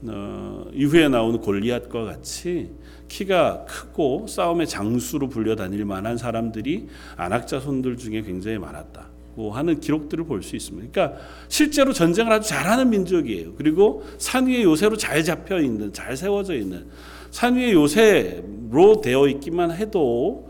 어, 0.04 0.66
이후에 0.74 1.10
나오는 1.10 1.40
골리앗과 1.40 2.04
같이 2.06 2.72
키가 3.08 3.66
크고 3.66 4.26
싸움의 4.28 4.68
장수로 4.68 5.30
불려 5.30 5.56
다닐 5.56 5.86
만한 5.86 6.18
사람들이 6.18 6.88
안악자손들 7.18 7.98
중에 7.98 8.22
굉장히 8.24 8.58
많았다. 8.58 9.10
하는 9.50 9.80
기록들을 9.80 10.26
볼 10.26 10.44
수 10.44 10.56
있습니다. 10.56 10.92
그러니까 10.92 11.20
실제로 11.48 11.94
전쟁을 11.94 12.32
아주 12.32 12.50
잘하는 12.50 12.90
민족이에요. 12.92 13.54
그리고 13.56 14.04
산 14.18 14.48
위에 14.48 14.62
요새로 14.64 14.98
잘 14.98 15.24
잡혀 15.24 15.60
있는, 15.60 15.92
잘 15.94 16.16
세워져 16.16 16.56
있는 16.56 16.86
산 17.32 17.56
위에 17.56 17.72
요새로 17.74 19.02
되어 19.02 19.28
있기만 19.28 19.72
해도 19.72 20.50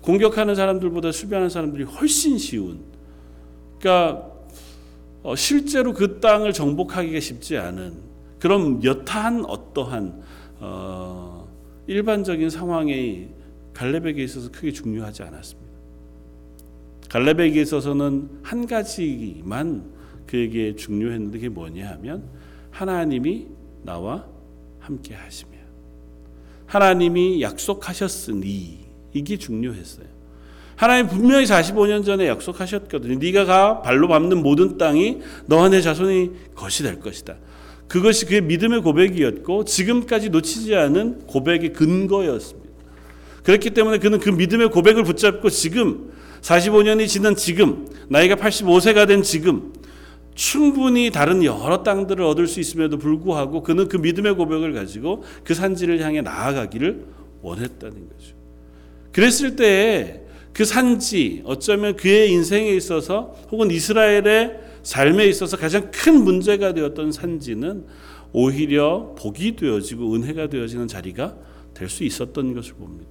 공격하는 0.00 0.54
사람들보다 0.54 1.12
수비하는 1.12 1.50
사람들이 1.50 1.84
훨씬 1.84 2.38
쉬운. 2.38 2.80
그러니까 3.78 4.30
어, 5.22 5.36
실제로 5.36 5.92
그 5.92 6.20
땅을 6.20 6.52
정복하기가 6.54 7.20
쉽지 7.20 7.58
않은 7.58 7.94
그런 8.38 8.82
여타한 8.82 9.44
어떠한 9.44 10.22
어, 10.60 11.46
일반적인 11.86 12.48
상황이 12.48 13.28
갈렙에게 13.74 14.22
있어서 14.24 14.50
크게 14.50 14.72
중요하지 14.72 15.22
않았습니다. 15.24 15.59
갈렙에게 17.10 17.60
있어서는 17.60 18.28
한 18.42 18.66
가지만 18.66 19.84
그에게 20.26 20.76
중요했는데 20.76 21.38
그게 21.38 21.48
뭐냐 21.48 21.90
하면 21.90 22.22
하나님이 22.70 23.48
나와 23.82 24.24
함께 24.78 25.14
하시며 25.14 25.50
하나님이 26.66 27.42
약속하셨으니 27.42 28.78
이게 29.12 29.36
중요했어요. 29.36 30.06
하나님 30.76 31.08
분명히 31.08 31.44
45년 31.46 32.04
전에 32.06 32.28
약속하셨거든요. 32.28 33.18
네가 33.18 33.44
가 33.44 33.82
발로 33.82 34.06
밟는 34.06 34.40
모든 34.40 34.78
땅이 34.78 35.18
너와 35.46 35.68
내 35.68 35.80
자손이 35.80 36.30
것이 36.54 36.84
될 36.84 37.00
것이다. 37.00 37.36
그것이 37.88 38.24
그의 38.26 38.40
믿음의 38.42 38.82
고백이었고 38.82 39.64
지금까지 39.64 40.30
놓치지 40.30 40.76
않은 40.76 41.26
고백의 41.26 41.72
근거였습니다. 41.72 42.70
그렇기 43.42 43.70
때문에 43.70 43.98
그는 43.98 44.20
그 44.20 44.30
믿음의 44.30 44.70
고백을 44.70 45.02
붙잡고 45.02 45.50
지금 45.50 46.12
45년이 46.42 47.06
지난 47.08 47.36
지금, 47.36 47.86
나이가 48.08 48.34
85세가 48.34 49.06
된 49.06 49.22
지금, 49.22 49.72
충분히 50.34 51.10
다른 51.10 51.44
여러 51.44 51.82
땅들을 51.82 52.24
얻을 52.24 52.46
수 52.46 52.60
있음에도 52.60 52.98
불구하고 52.98 53.62
그는 53.62 53.88
그 53.88 53.96
믿음의 53.96 54.36
고백을 54.36 54.72
가지고 54.72 55.22
그 55.44 55.54
산지를 55.54 56.00
향해 56.00 56.22
나아가기를 56.22 57.04
원했다는 57.42 58.08
거죠. 58.08 58.34
그랬을 59.12 59.56
때그 59.56 60.64
산지, 60.64 61.42
어쩌면 61.44 61.96
그의 61.96 62.30
인생에 62.32 62.70
있어서 62.70 63.36
혹은 63.50 63.70
이스라엘의 63.70 64.60
삶에 64.82 65.26
있어서 65.26 65.58
가장 65.58 65.90
큰 65.90 66.24
문제가 66.24 66.72
되었던 66.72 67.12
산지는 67.12 67.84
오히려 68.32 69.14
복이 69.18 69.56
되어지고 69.56 70.14
은혜가 70.14 70.48
되어지는 70.48 70.88
자리가 70.88 71.36
될 71.74 71.88
수 71.88 72.04
있었던 72.04 72.54
것을 72.54 72.74
봅니다. 72.74 73.09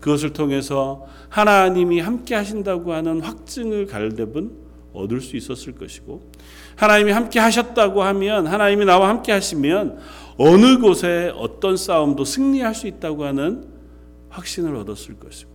그것을 0.00 0.32
통해서 0.32 1.06
하나님이 1.28 2.00
함께 2.00 2.34
하신다고 2.34 2.92
하는 2.92 3.20
확증을 3.20 3.86
갈렙은 3.86 4.70
얻을 4.92 5.20
수 5.20 5.36
있었을 5.36 5.74
것이고 5.74 6.30
하나님이 6.76 7.12
함께 7.12 7.38
하셨다고 7.38 8.02
하면 8.02 8.46
하나님이 8.46 8.84
나와 8.86 9.08
함께 9.08 9.32
하시면 9.32 9.98
어느 10.38 10.78
곳에 10.78 11.32
어떤 11.36 11.76
싸움도 11.76 12.24
승리할 12.24 12.74
수 12.74 12.86
있다고 12.86 13.24
하는 13.24 13.64
확신을 14.30 14.74
얻었을 14.76 15.16
것이고 15.18 15.50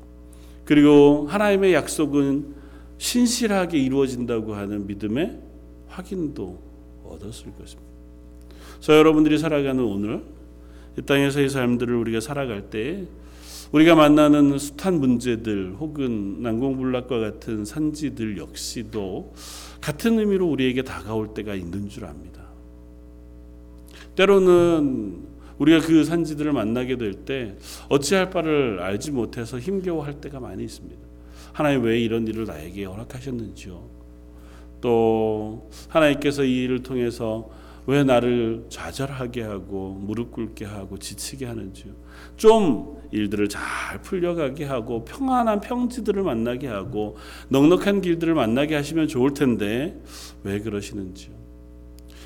그리고 0.63 1.27
하나님의 1.29 1.73
약속은 1.73 2.55
신실하게 2.97 3.77
이루어진다고 3.79 4.55
하는 4.55 4.87
믿음의 4.87 5.39
확인도 5.87 6.59
얻었을 7.03 7.51
것입니다. 7.57 7.91
저 8.79 8.95
여러분들이 8.97 9.37
살아가는 9.37 9.83
오늘 9.83 10.23
이 10.97 11.01
땅에서의 11.01 11.49
삶들을 11.49 11.95
우리가 11.95 12.19
살아갈 12.19 12.69
때 12.69 13.05
우리가 13.75 13.93
만나는 13.93 14.57
숱한 14.57 15.01
문제들 15.01 15.75
혹은 15.77 16.41
난공불락과 16.41 17.19
같은 17.19 17.65
산지들 17.65 18.37
역시도 18.37 19.33
같은 19.81 20.17
의미로 20.17 20.47
우리에게 20.47 20.83
다가올 20.83 21.33
때가 21.33 21.55
있는 21.55 21.89
줄 21.89 22.05
압니다. 22.05 22.41
때로는 24.15 25.25
우리가 25.57 25.85
그 25.85 26.05
산지들을 26.05 26.53
만나게 26.53 26.95
될 26.95 27.25
때 27.25 27.57
어찌할 27.89 28.29
바를 28.29 28.79
알지 28.79 29.11
못해서 29.11 29.59
힘겨워할 29.59 30.21
때가 30.21 30.39
많이 30.39 30.63
있습니다. 30.63 31.01
하나님 31.51 31.83
왜 31.83 31.99
이런 31.99 32.25
일을 32.27 32.45
나에게 32.45 32.85
허락하셨는지요? 32.85 33.89
또 34.79 35.69
하나님께서 35.89 36.45
이 36.45 36.63
일을 36.63 36.81
통해서 36.81 37.49
왜 37.87 38.05
나를 38.05 38.67
좌절하게 38.69 39.41
하고 39.41 39.99
무릎 40.01 40.31
꿇게 40.31 40.63
하고 40.63 40.97
지치게 40.97 41.45
하는지요? 41.45 42.04
좀 42.37 42.95
일들을 43.11 43.47
잘 43.49 44.01
풀려가게 44.01 44.65
하고 44.65 45.05
평안한 45.05 45.61
평지들을 45.61 46.21
만나게 46.23 46.67
하고 46.67 47.17
넉넉한 47.49 48.01
길들을 48.01 48.33
만나게 48.33 48.75
하시면 48.75 49.07
좋을 49.07 49.33
텐데 49.33 50.01
왜 50.43 50.59
그러시는지요? 50.59 51.33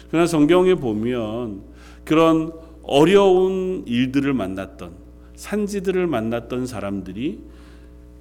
그러나 0.10 0.26
성경에 0.26 0.76
보면 0.76 1.62
그런 2.04 2.52
어려운 2.84 3.84
일들을 3.86 4.34
만났던 4.34 4.94
산지들을 5.36 6.08
만났던 6.08 6.66
사람들이 6.66 7.40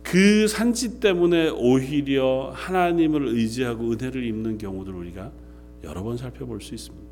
그 0.03 0.47
산지 0.47 1.01
때문에 1.01 1.51
오히려 1.51 2.51
하나님을 2.55 3.29
의지하고 3.29 3.93
은혜를 3.93 4.25
입는 4.25 4.59
경우들 4.59 4.95
우리가 4.95 5.33
여러 5.85 6.03
번 6.03 6.17
살펴볼 6.17 6.61
수 6.61 6.75
있습니다. 6.75 7.08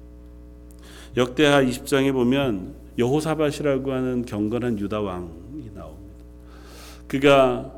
역대하 1.17 1.63
20장에 1.63 2.13
보면 2.13 2.75
여호사밧이라고 2.99 3.93
하는 3.93 4.25
경건한 4.25 4.79
유다 4.79 5.01
왕이 5.01 5.71
나옵니다. 5.75 6.25
그가 7.07 7.73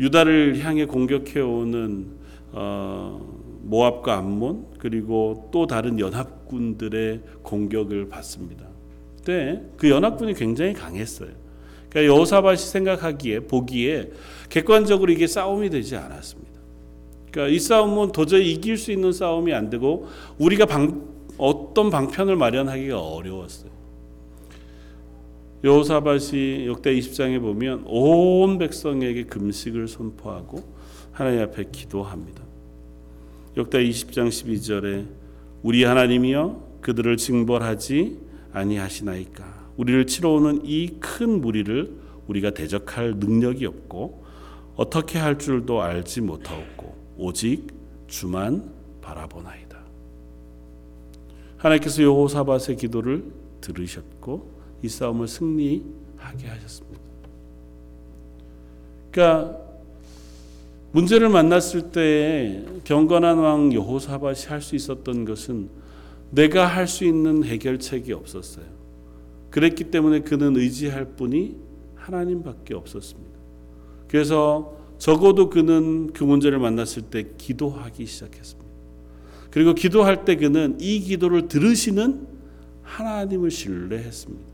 유다를 0.00 0.58
향해 0.60 0.84
공격해 0.84 1.40
오는 1.40 2.06
어, 2.52 3.20
모압과 3.62 4.18
암몬 4.18 4.66
그리고 4.78 5.48
또 5.50 5.66
다른 5.66 5.98
연합군들의 5.98 7.20
공격을 7.42 8.08
받습니다. 8.08 8.66
그때 9.16 9.62
그 9.76 9.88
연합군이 9.88 10.34
굉장히 10.34 10.74
강했어요. 10.74 11.30
그러니까 11.88 12.14
여호사밧이 12.14 12.58
생각하기에 12.58 13.40
보기에 13.40 14.10
객관적으로 14.50 15.10
이게 15.10 15.26
싸움이 15.26 15.70
되지 15.70 15.96
않았습니다. 15.96 16.52
그러니까 17.30 17.54
이 17.54 17.58
싸움은 17.58 18.12
도저히 18.12 18.52
이길 18.52 18.76
수 18.76 18.92
있는 18.92 19.12
싸움이 19.12 19.54
안 19.54 19.70
되고 19.70 20.08
우리가 20.38 20.66
방, 20.66 21.13
어떤 21.38 21.90
방편을 21.90 22.36
마련하기가 22.36 23.00
어려웠어요. 23.00 23.70
여호사밧이 25.62 26.66
역대 26.66 26.94
20장에 26.94 27.40
보면 27.40 27.84
온 27.86 28.58
백성에게 28.58 29.24
금식을 29.24 29.88
선포하고 29.88 30.62
하나님 31.12 31.40
앞에 31.40 31.64
기도합니다. 31.72 32.42
역대 33.56 33.82
20장 33.82 34.28
12절에 34.28 35.06
우리 35.62 35.84
하나님이여 35.84 36.78
그들을 36.82 37.16
징벌하지 37.16 38.18
아니하시나이까 38.52 39.70
우리를 39.76 40.06
치러 40.06 40.30
오는 40.32 40.60
이 40.64 40.98
큰 41.00 41.40
무리를 41.40 41.98
우리가 42.28 42.50
대적할 42.50 43.14
능력이 43.16 43.64
없고 43.66 44.24
어떻게 44.76 45.18
할 45.18 45.38
줄도 45.38 45.80
알지 45.82 46.20
못하옵고 46.20 47.14
오직 47.16 47.68
주만 48.06 48.70
바라보나이다. 49.00 49.63
하나님께서 51.64 52.02
여호사밧의 52.02 52.76
기도를 52.76 53.24
들으셨고 53.60 54.50
이 54.82 54.88
싸움을 54.88 55.26
승리하게 55.26 56.46
하셨습니다. 56.48 57.00
그러니까 59.10 59.58
문제를 60.92 61.28
만났을 61.30 61.90
때 61.90 62.64
경건한 62.84 63.38
왕 63.38 63.72
여호사밧이 63.72 64.46
할 64.46 64.60
수 64.60 64.76
있었던 64.76 65.24
것은 65.24 65.70
내가 66.30 66.66
할 66.66 66.86
수 66.86 67.04
있는 67.04 67.44
해결책이 67.44 68.12
없었어요. 68.12 68.66
그랬기 69.50 69.84
때문에 69.84 70.20
그는 70.20 70.56
의지할 70.56 71.16
분이 71.16 71.56
하나님밖에 71.94 72.74
없었습니다. 72.74 73.38
그래서 74.08 74.76
적어도 74.98 75.48
그는 75.48 76.12
그 76.12 76.24
문제를 76.24 76.58
만났을 76.58 77.02
때 77.02 77.24
기도하기 77.38 78.04
시작했습니다. 78.04 78.63
그리고 79.54 79.72
기도할 79.72 80.24
때 80.24 80.34
그는 80.34 80.76
이 80.80 80.98
기도를 80.98 81.46
들으시는 81.46 82.26
하나님을 82.82 83.52
신뢰했습니다. 83.52 84.44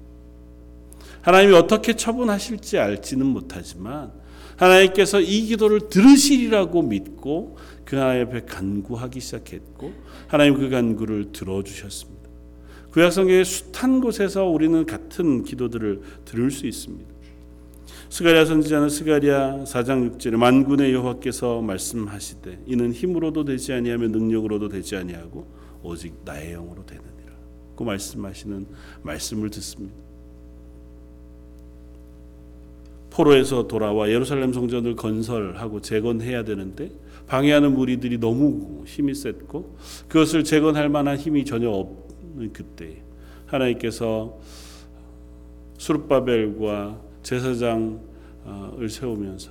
하나님이 1.22 1.54
어떻게 1.54 1.94
처분하실지 1.94 2.76
알지는 2.76 3.24
못하지만 3.24 4.12
하나님께서 4.56 5.22
이 5.22 5.46
기도를 5.46 5.88
들으시리라고 5.88 6.82
믿고 6.82 7.56
그 7.86 7.98
앞에 7.98 8.42
간구하기 8.44 9.20
시작했고 9.20 9.90
하나님 10.26 10.52
그 10.58 10.68
간구를 10.68 11.32
들어주셨습니다. 11.32 12.28
구약성경의 12.90 13.46
숱한 13.46 14.02
곳에서 14.02 14.44
우리는 14.44 14.84
같은 14.84 15.44
기도들을 15.44 16.02
들을 16.26 16.50
수 16.50 16.66
있습니다. 16.66 17.09
스가랴 18.10 18.44
선지자는 18.44 18.88
스가랴 18.88 19.64
4장 19.64 20.18
6절에 20.18 20.36
만군의 20.36 20.92
여호와께서 20.92 21.62
말씀하시되 21.62 22.64
이는 22.66 22.92
힘으로도 22.92 23.44
되지 23.44 23.72
아니하며 23.72 24.08
능력으로도 24.08 24.68
되지 24.68 24.96
아니하고 24.96 25.46
오직 25.84 26.16
나의 26.24 26.54
영으로 26.54 26.84
되느니라. 26.84 27.32
그 27.76 27.84
말씀하시는 27.84 28.66
말씀을 29.04 29.50
듣습니다. 29.50 29.94
포로에서 33.10 33.68
돌아와 33.68 34.08
예루살렘 34.08 34.52
성전을 34.52 34.96
건설하고 34.96 35.80
재건해야 35.80 36.42
되는데 36.42 36.90
방해하는 37.28 37.74
무리들이 37.74 38.18
너무 38.18 38.82
힘이 38.86 39.14
셌고 39.14 39.76
그것을 40.08 40.42
재건할 40.42 40.88
만한 40.88 41.16
힘이 41.16 41.44
전혀 41.44 41.70
없는 41.70 42.52
그때 42.52 43.02
하나님께서 43.46 44.36
수르바벨과 45.78 47.09
제사장을 47.22 48.88
세우면서 48.88 49.50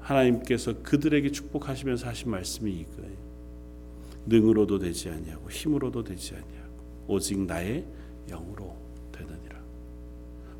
하나님께서 0.00 0.74
그들에게 0.82 1.30
축복하시면서 1.30 2.08
하신 2.08 2.30
말씀이 2.30 2.70
이거예요. 2.70 3.28
능으로도 4.26 4.78
되지 4.78 5.10
아니하고 5.10 5.50
힘으로도 5.50 6.04
되지 6.04 6.34
아니하고 6.34 6.68
오직 7.08 7.38
나의 7.40 7.84
영으로 8.28 8.76
되느니라. 9.12 9.56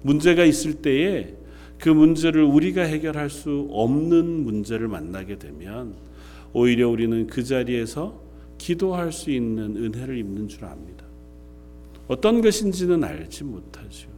문제가 0.02 0.44
있을 0.44 0.74
때에 0.74 1.34
그 1.78 1.88
문제를 1.88 2.42
우리가 2.42 2.82
해결할 2.82 3.30
수 3.30 3.68
없는 3.70 4.44
문제를 4.44 4.88
만나게 4.88 5.38
되면 5.38 5.94
오히려 6.52 6.88
우리는 6.88 7.26
그 7.26 7.44
자리에서 7.44 8.20
기도할 8.58 9.12
수 9.12 9.30
있는 9.30 9.76
은혜를 9.76 10.18
입는 10.18 10.48
줄 10.48 10.64
압니다. 10.64 11.04
어떤 12.08 12.40
것인지는 12.40 13.04
알지 13.04 13.44
못하죠. 13.44 14.08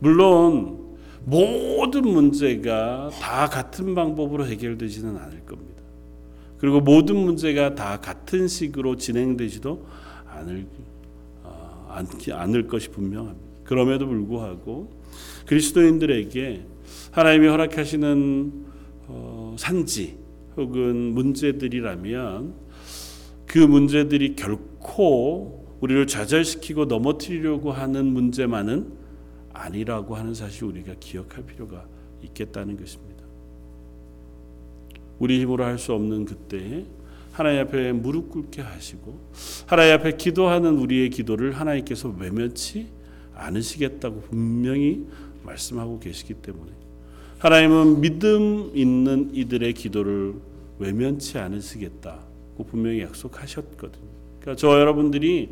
물론 0.00 0.81
모든 1.24 2.02
문제가 2.02 3.10
다 3.20 3.48
같은 3.48 3.94
방법으로 3.94 4.46
해결되지는 4.46 5.16
않을 5.16 5.46
겁니다. 5.46 5.82
그리고 6.58 6.80
모든 6.80 7.16
문제가 7.16 7.74
다 7.74 8.00
같은 8.00 8.48
식으로 8.48 8.96
진행되지도 8.96 9.86
않을 10.28 10.66
어, 11.42 11.88
않기, 11.90 12.32
않을 12.32 12.66
것이 12.68 12.88
분명합니다. 12.90 13.52
그럼에도 13.64 14.06
불구하고 14.06 14.92
그리스도인들에게 15.46 16.66
하나님이 17.10 17.48
허락하시는 17.48 18.52
어, 19.08 19.56
산지 19.58 20.18
혹은 20.56 21.14
문제들이라면 21.14 22.54
그 23.46 23.58
문제들이 23.58 24.36
결코 24.36 25.66
우리를 25.80 26.06
좌절시키고 26.06 26.86
넘어뜨리려고 26.86 27.72
하는 27.72 28.06
문제만은 28.06 29.01
아니라고 29.54 30.14
하는 30.16 30.34
사실 30.34 30.64
우리가 30.64 30.94
기억할 31.00 31.44
필요가 31.44 31.86
있겠다는 32.22 32.76
것입니다. 32.76 33.22
우리 35.18 35.40
힘으로 35.40 35.64
할 35.64 35.78
수 35.78 35.92
없는 35.92 36.24
그때에 36.24 36.84
하나님 37.32 37.60
앞에 37.62 37.92
무릎 37.92 38.30
꿇게 38.30 38.60
하시고 38.60 39.18
하나님 39.66 39.94
앞에 39.94 40.16
기도하는 40.16 40.76
우리의 40.76 41.10
기도를 41.10 41.52
하나님께서 41.52 42.14
외면치 42.18 42.88
않으시겠다고 43.34 44.20
분명히 44.22 45.06
말씀하고 45.44 45.98
계시기 45.98 46.34
때문에 46.34 46.70
하나님은 47.38 48.00
믿음 48.00 48.70
있는 48.74 49.30
이들의 49.34 49.72
기도를 49.74 50.34
외면치 50.78 51.38
않으시겠다고 51.38 52.64
분명히 52.64 53.00
약속하셨거든요. 53.00 54.08
그러니까 54.40 54.56
저 54.56 54.78
여러분들이 54.78 55.50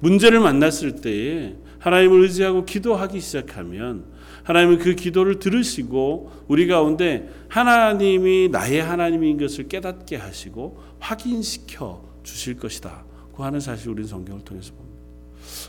문제를 0.00 0.40
만났을 0.40 1.00
때에 1.00 1.54
하나님을 1.80 2.22
의지하고 2.22 2.64
기도하기 2.64 3.20
시작하면 3.20 4.04
하나님은 4.44 4.78
그 4.78 4.94
기도를 4.94 5.38
들으시고 5.38 6.30
우리 6.48 6.66
가운데 6.66 7.28
하나님이 7.48 8.48
나의 8.50 8.82
하나님인 8.82 9.38
것을 9.38 9.68
깨닫게 9.68 10.16
하시고 10.16 10.78
확인시켜 10.98 12.02
주실 12.22 12.56
것이다. 12.56 13.04
그 13.34 13.42
하는 13.42 13.60
사실 13.60 13.90
우리는 13.90 14.08
성경을 14.08 14.44
통해서 14.44 14.72
봅니다. 14.72 15.00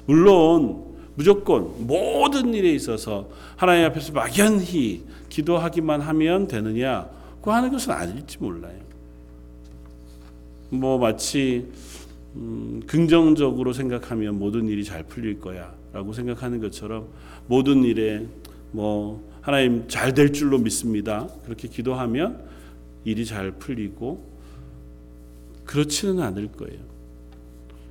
물론 0.06 0.92
무조건 1.16 1.86
모든 1.86 2.54
일에 2.54 2.72
있어서 2.74 3.30
하나님 3.56 3.86
앞에서 3.86 4.14
막연히 4.14 5.04
기도하기만 5.30 6.02
하면 6.02 6.48
되느냐? 6.48 7.10
그 7.42 7.50
하는 7.50 7.72
것은 7.72 7.92
아닐지 7.92 8.38
몰라요. 8.40 8.80
뭐 10.70 10.98
마치 10.98 11.68
음, 12.36 12.82
긍정적으로 12.88 13.74
생각하면 13.74 14.40
모든 14.40 14.68
일이 14.68 14.86
잘 14.86 15.04
풀릴 15.04 15.40
거야 15.40 15.74
라고 15.94 16.14
생각하는 16.14 16.60
것처럼 16.60 17.08
모든 17.48 17.84
일에 17.84 18.26
뭐 18.72 19.30
하나님 19.42 19.88
잘 19.88 20.14
될 20.14 20.32
줄로 20.34 20.58
믿습니다. 20.58 21.28
그렇게 21.44 21.68
기도하면 21.68 22.46
일이 23.04 23.26
잘 23.26 23.52
풀리고 23.52 24.30
그렇지는 25.66 26.22
않을 26.22 26.52
거예요. 26.54 26.80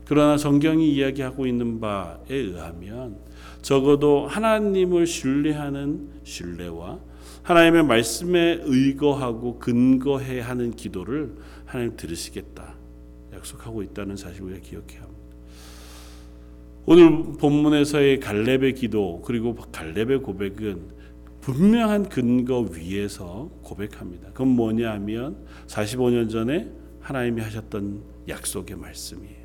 그러나 0.07 0.37
성경이 0.37 0.93
이야기하고 0.93 1.47
있는 1.47 1.81
바에 1.81 2.19
의하면 2.31 3.17
적어도 3.63 4.27
하나님을 4.27 5.07
신뢰하는 5.07 6.09
신뢰와 6.25 6.99
하나님의 7.43 7.85
말씀에 7.85 8.61
의거하고 8.65 9.59
근거해 9.59 10.41
하는 10.41 10.73
기도를 10.73 11.35
하나님 11.65 11.97
들으시겠다 11.97 12.75
약속하고 13.33 13.83
있다는 13.83 14.17
사실 14.17 14.43
우리가 14.43 14.61
기억해야 14.61 15.03
합니다. 15.03 15.10
오늘 16.93 17.23
본문에서의 17.39 18.19
갈렙의 18.19 18.75
기도 18.75 19.23
그리고 19.25 19.55
갈렙의 19.55 20.23
고백은 20.23 20.89
분명한 21.41 22.09
근거 22.09 22.63
위에서 22.63 23.49
고백합니다. 23.63 24.31
그건 24.31 24.49
뭐냐 24.49 24.91
하면 24.95 25.37
45년 25.69 26.29
전에 26.29 26.69
하나님이 26.99 27.43
하셨던 27.43 28.03
약속의 28.27 28.77
말씀이에요. 28.77 29.37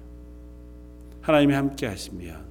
하나님이 1.22 1.54
함께 1.54 1.86
하시면 1.86 2.46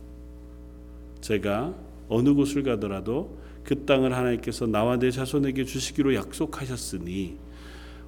제가 1.20 1.74
어느 2.08 2.32
곳을 2.32 2.62
가더라도 2.62 3.36
그 3.64 3.86
땅을 3.86 4.14
하나님께서 4.14 4.68
나와 4.68 4.96
내 4.96 5.10
자손에게 5.10 5.64
주시기로 5.64 6.14
약속하셨으니 6.14 7.36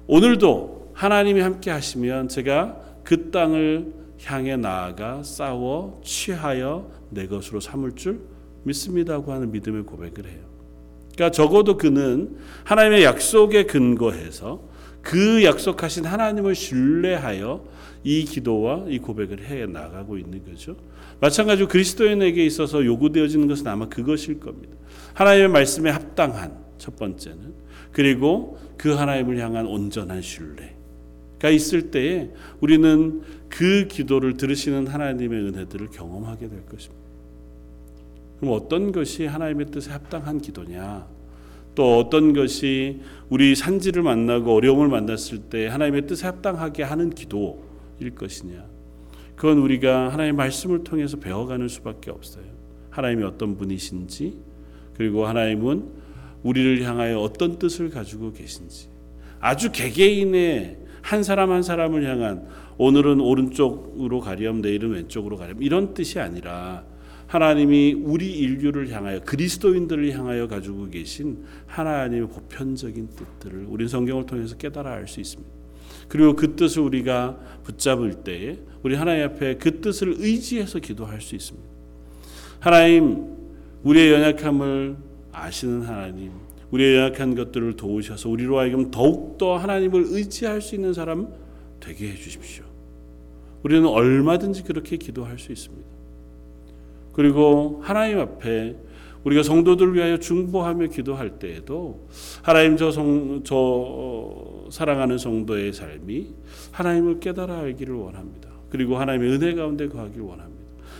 오늘도 0.07 0.93
하나님이 0.93 1.41
함께 1.41 1.69
하시면 1.69 2.29
제가 2.29 2.79
그 3.03 3.29
땅을 3.29 4.06
향해 4.25 4.57
나아가 4.57 5.23
싸워 5.23 6.01
취하여 6.03 6.91
내 7.09 7.27
것으로 7.27 7.59
삼을 7.59 7.93
줄 7.93 8.21
믿습니다고 8.63 9.31
하는 9.31 9.51
믿음의 9.51 9.83
고백을 9.83 10.25
해요. 10.25 10.47
그러니까 11.13 11.31
적어도 11.31 11.77
그는 11.77 12.37
하나님의 12.63 13.03
약속에 13.03 13.65
근거해서 13.65 14.61
그 15.01 15.43
약속하신 15.43 16.05
하나님을 16.05 16.53
신뢰하여 16.53 17.65
이 18.03 18.25
기도와 18.25 18.85
이 18.87 18.99
고백을 18.99 19.45
해 19.45 19.65
나가고 19.65 20.17
있는 20.17 20.43
거죠. 20.45 20.75
마찬가지로 21.19 21.67
그리스도인에게 21.67 22.45
있어서 22.45 22.85
요구되어지는 22.85 23.47
것은 23.47 23.67
아마 23.67 23.87
그것일 23.89 24.39
겁니다. 24.39 24.75
하나님의 25.13 25.49
말씀에 25.49 25.89
합당한 25.89 26.57
첫 26.77 26.95
번째는 26.95 27.53
그리고 27.91 28.59
그 28.77 28.93
하나님을 28.93 29.39
향한 29.39 29.65
온전한 29.65 30.21
신뢰가 30.21 31.49
있을 31.51 31.89
때에 31.89 32.29
우리는 32.59 33.21
그 33.49 33.87
기도를 33.87 34.37
들으시는 34.37 34.87
하나님의 34.87 35.39
은혜들을 35.39 35.87
경험하게 35.87 36.49
될 36.49 36.65
것입니다. 36.65 37.07
그럼 38.39 38.53
어떤 38.53 38.91
것이 38.91 39.25
하나님의 39.25 39.67
뜻에 39.67 39.91
합당한 39.91 40.39
기도냐? 40.39 41.07
또 41.75 41.99
어떤 41.99 42.33
것이 42.33 43.01
우리 43.29 43.55
산지를 43.55 44.01
만나고 44.01 44.53
어려움을 44.53 44.87
만났을 44.87 45.39
때 45.39 45.67
하나님의 45.67 46.07
뜻에 46.07 46.25
합당하게 46.25 46.83
하는 46.83 47.09
기도일 47.09 48.15
것이냐? 48.15 48.65
그건 49.35 49.59
우리가 49.59 50.11
하나님의 50.11 50.33
말씀을 50.33 50.83
통해서 50.83 51.17
배워가는 51.17 51.67
수밖에 51.67 52.09
없어요. 52.09 52.45
하나님이 52.89 53.23
어떤 53.23 53.57
분이신지 53.57 54.37
그리고 54.95 55.27
하나님은 55.27 55.85
우리를 56.41 56.81
향하여 56.83 57.19
어떤 57.19 57.59
뜻을 57.59 57.91
가지고 57.91 58.33
계신지 58.33 58.89
아주 59.39 59.71
개개인의 59.71 60.79
한 61.01 61.23
사람 61.23 61.51
한 61.51 61.63
사람을 61.63 62.05
향한 62.05 62.47
오늘은 62.77 63.19
오른쪽으로 63.19 64.19
가렴 64.19 64.61
내일은 64.61 64.91
왼쪽으로 64.91 65.37
가렴 65.37 65.61
이런 65.61 65.93
뜻이 65.93 66.19
아니라 66.19 66.83
하나님이 67.27 67.93
우리 67.93 68.37
인류를 68.37 68.89
향하여 68.91 69.19
그리스도인들을 69.21 70.11
향하여 70.13 70.47
가지고 70.47 70.89
계신 70.89 71.43
하나님의 71.67 72.29
보편적인 72.29 73.09
뜻들을 73.09 73.65
우리 73.67 73.87
성경을 73.87 74.25
통해서 74.25 74.55
깨달아 74.55 74.91
알 74.91 75.07
수 75.07 75.19
있습니다. 75.19 75.57
그리고 76.07 76.35
그 76.35 76.55
뜻을 76.55 76.83
우리가 76.83 77.37
붙잡을 77.63 78.23
때에 78.23 78.59
우리 78.81 78.95
하나님 78.95 79.25
앞에 79.25 79.57
그 79.57 79.81
뜻을 79.81 80.15
의지해서 80.19 80.79
기도할 80.79 81.19
수 81.19 81.35
있습니다. 81.35 81.67
하나님 82.59 83.35
우리의 83.83 84.13
연약함을 84.13 84.95
아시는 85.33 85.81
하나님 85.81 86.31
우리의 86.71 86.97
연약한 86.97 87.35
것들을 87.35 87.75
도우셔서 87.75 88.29
우리로 88.29 88.59
하여금 88.59 88.91
더욱더 88.91 89.57
하나님을 89.57 90.05
의지할 90.09 90.61
수 90.61 90.75
있는 90.75 90.93
사람 90.93 91.33
되게 91.79 92.09
해 92.09 92.15
주십시오. 92.15 92.65
우리는 93.63 93.85
얼마든지 93.87 94.63
그렇게 94.63 94.97
기도할 94.97 95.39
수 95.39 95.51
있습니다. 95.51 95.87
그리고 97.13 97.79
하나님 97.83 98.19
앞에 98.19 98.75
우리가 99.23 99.43
성도들을 99.43 99.95
위하여 99.95 100.17
중보하며 100.17 100.87
기도할 100.87 101.39
때에도 101.39 102.07
하나님 102.43 102.77
저, 102.77 102.91
성, 102.91 103.41
저 103.43 103.55
어, 103.57 104.67
사랑하는 104.69 105.17
성도의 105.17 105.73
삶이 105.73 106.33
하나님을 106.71 107.19
깨달아 107.19 107.57
알기를 107.59 107.95
원합니다. 107.95 108.49
그리고 108.69 108.97
하나님의 108.97 109.31
은혜 109.31 109.53
가운데 109.53 109.87
거하기를 109.87 110.23
원합니다. 110.23 110.56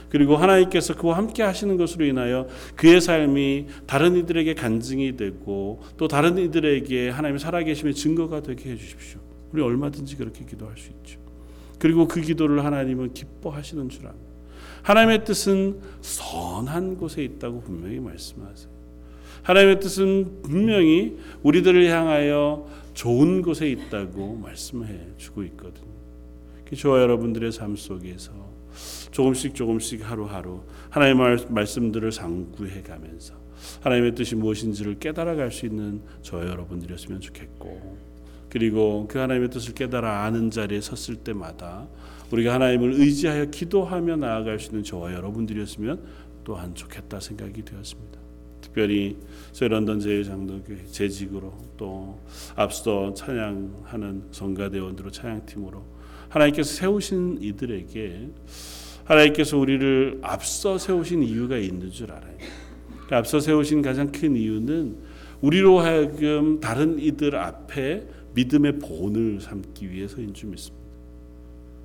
그리고 0.09 0.37
하나님께서 0.37 0.95
그와 0.95 1.17
함께 1.17 1.43
하시는 1.43 1.75
것으로 1.77 2.05
인하여 2.05 2.47
그의 2.75 3.01
삶이 3.01 3.67
다른 3.85 4.15
이들에게 4.15 4.53
간증이 4.53 5.17
되고 5.17 5.81
또 5.97 6.07
다른 6.07 6.37
이들에게 6.37 7.09
하나님의 7.09 7.39
살아계심의 7.39 7.93
증거가 7.93 8.41
되게 8.41 8.71
해 8.71 8.77
주십시오. 8.77 9.19
우리 9.51 9.61
얼마든지 9.61 10.15
그렇게 10.15 10.45
기도할 10.45 10.77
수 10.77 10.89
있죠. 10.89 11.19
그리고 11.79 12.07
그 12.07 12.21
기도를 12.21 12.65
하나님은 12.65 13.13
기뻐하시는 13.13 13.89
줄 13.89 14.07
압니다. 14.07 14.25
하나님의 14.81 15.25
뜻은 15.25 15.79
선한 16.01 16.97
곳에 16.97 17.23
있다고 17.23 17.61
분명히 17.61 17.99
말씀하세요. 17.99 18.77
하나님의 19.43 19.79
뜻은 19.79 20.41
분명히 20.43 21.17
우리들을 21.43 21.89
향하여 21.89 22.67
좋은 22.93 23.41
곳에 23.41 23.69
있다고 23.69 24.35
말씀해 24.35 24.99
주고 25.17 25.43
있거든요. 25.43 25.87
저와 26.75 27.01
여러분들의 27.01 27.51
삶 27.51 27.75
속에서 27.75 28.31
조금씩 29.11 29.55
조금씩 29.55 30.09
하루하루 30.09 30.61
하나님의 30.89 31.45
말씀들을 31.49 32.11
상구해 32.11 32.81
가면서 32.81 33.33
하나님의 33.81 34.15
뜻이 34.15 34.35
무엇인지를 34.35 34.99
깨달아 34.99 35.35
갈 35.35 35.51
수 35.51 35.65
있는 35.65 36.01
저와 36.21 36.47
여러분들이었으면 36.47 37.21
좋겠고 37.21 37.97
그리고 38.49 39.07
그 39.09 39.19
하나님의 39.19 39.49
뜻을 39.49 39.73
깨달아 39.73 40.23
아는 40.23 40.51
자리에 40.51 40.79
섰을 40.81 41.17
때마다 41.17 41.87
우리가 42.31 42.53
하나님을 42.53 42.93
의지하여 42.93 43.45
기도하며 43.45 44.17
나아갈 44.17 44.59
수 44.59 44.67
있는 44.67 44.83
저와 44.83 45.13
여러분들이었으면 45.13 46.01
또한 46.43 46.73
좋겠다 46.75 47.19
생각이 47.19 47.63
되었습니다. 47.63 48.19
특별히 48.61 49.17
저희 49.51 49.69
런던 49.69 49.99
제일장로교회 49.99 50.85
재직으로 50.85 51.53
또 51.77 52.19
앞서 52.55 53.13
찬양하는 53.13 54.23
성가대원으로 54.31 55.11
찬양팀으로 55.11 55.83
하나님께서 56.29 56.73
세우신 56.75 57.39
이들에게 57.41 58.29
하나님께서 59.07 59.57
우리를 59.57 60.19
앞서 60.21 60.77
세우신 60.77 61.23
이유가 61.23 61.57
있는 61.57 61.89
줄 61.89 62.11
알아요. 62.11 62.37
그 63.07 63.15
앞서 63.15 63.39
세우신 63.39 63.81
가장 63.81 64.11
큰 64.11 64.35
이유는 64.35 64.97
우리로 65.41 65.79
하여금 65.79 66.59
다른 66.59 66.99
이들 66.99 67.35
앞에 67.35 68.05
믿음의 68.33 68.79
본을 68.79 69.39
삼기 69.39 69.89
위해서인 69.89 70.33
줄 70.33 70.49
믿습니다. 70.49 70.85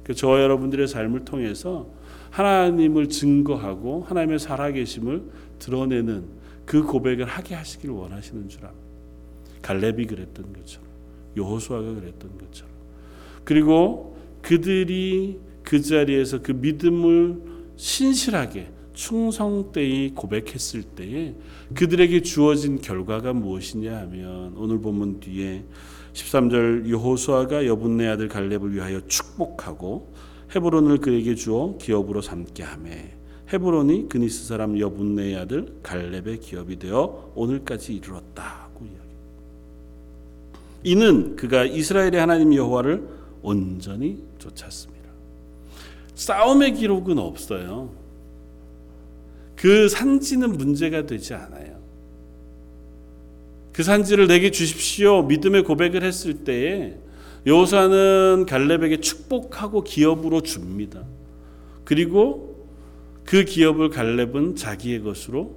그 0.03 0.15
저와 0.15 0.43
여러분들의 0.43 0.89
삶을 0.89 1.25
통해서 1.25 1.89
하나님을 2.31 3.09
증거하고 3.09 4.03
하나님의 4.03 4.41
살아계심을 4.41 5.23
드러내는 5.61 6.25
그 6.67 6.83
고백을 6.83 7.27
하게 7.27 7.55
하시길 7.55 7.91
원하시는 7.91 8.49
줄 8.49 8.65
압니다. 8.65 8.83
갈렙이 9.63 10.07
그랬던 10.07 10.53
것처럼 10.53 10.89
여호수아가 11.37 11.95
그랬던 11.95 12.39
것처럼 12.39 12.73
그리고 13.45 14.17
그들이 14.43 15.39
그 15.63 15.81
자리에서 15.81 16.43
그 16.43 16.53
믿음을 16.53 17.41
신실하게 17.77 18.69
충성되이 18.93 20.11
고백했을 20.15 20.83
때에 20.83 21.35
그들에게 21.75 22.21
주어진 22.23 22.81
결과가 22.81 23.33
무엇이냐 23.33 23.97
하면 24.01 24.55
오늘 24.57 24.81
본문 24.81 25.21
뒤에 25.21 25.65
13절 26.13 26.89
여호수아가 26.91 27.67
여분네 27.67 28.07
아들 28.09 28.29
갈렙을 28.29 28.75
위하여 28.75 29.01
축복하고 29.07 30.13
헤브론을 30.55 30.99
그에게 30.99 31.35
주어 31.35 31.79
기업으로 31.79 32.21
삼게 32.21 32.63
하매 32.63 33.15
헤브론이 33.53 34.09
그니스 34.09 34.47
사람 34.47 34.79
여분네 34.79 35.37
아들 35.37 35.75
갈렙의 35.83 36.41
기업이 36.41 36.79
되어 36.79 37.33
오늘까지 37.35 37.95
이르렀다고 37.95 38.87
이야기. 38.87 38.99
이는 40.85 41.37
그가 41.37 41.65
이스라엘의 41.65 42.17
하나님 42.17 42.55
여호와를 42.55 43.07
온전히 43.43 44.23
쫓았습니다. 44.39 44.92
싸움의 46.15 46.75
기록은 46.75 47.19
없어요. 47.19 47.91
그 49.57 49.89
산지는 49.89 50.53
문제가 50.53 51.07
되지 51.07 51.35
않아요. 51.35 51.81
그 53.73 53.83
산지를 53.83 54.27
내게 54.27 54.51
주십시오. 54.51 55.23
믿음의 55.23 55.65
고백을 55.65 56.03
했을 56.03 56.45
때에 56.45 56.97
여호사는 57.47 58.47
갈렙에게 58.47 59.01
축복하고 59.01 59.83
기업으로 59.83 60.43
줍니다. 60.43 61.05
그리고 61.85 62.67
그 63.25 63.45
기업을 63.45 63.89
갈렙은 63.91 64.57
자기의 64.57 65.03
것으로 65.03 65.57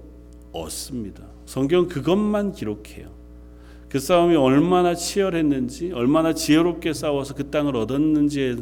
얻습니다. 0.51 1.23
성경 1.45 1.87
그것만 1.87 2.53
기록해요. 2.53 3.13
그 3.89 3.99
싸움이 3.99 4.35
얼마나 4.35 4.95
치열했는지, 4.95 5.91
얼마나 5.93 6.33
지혜롭게 6.33 6.93
싸워서 6.93 7.33
그 7.33 7.49
땅을 7.49 7.75
얻었는지에 7.75 8.55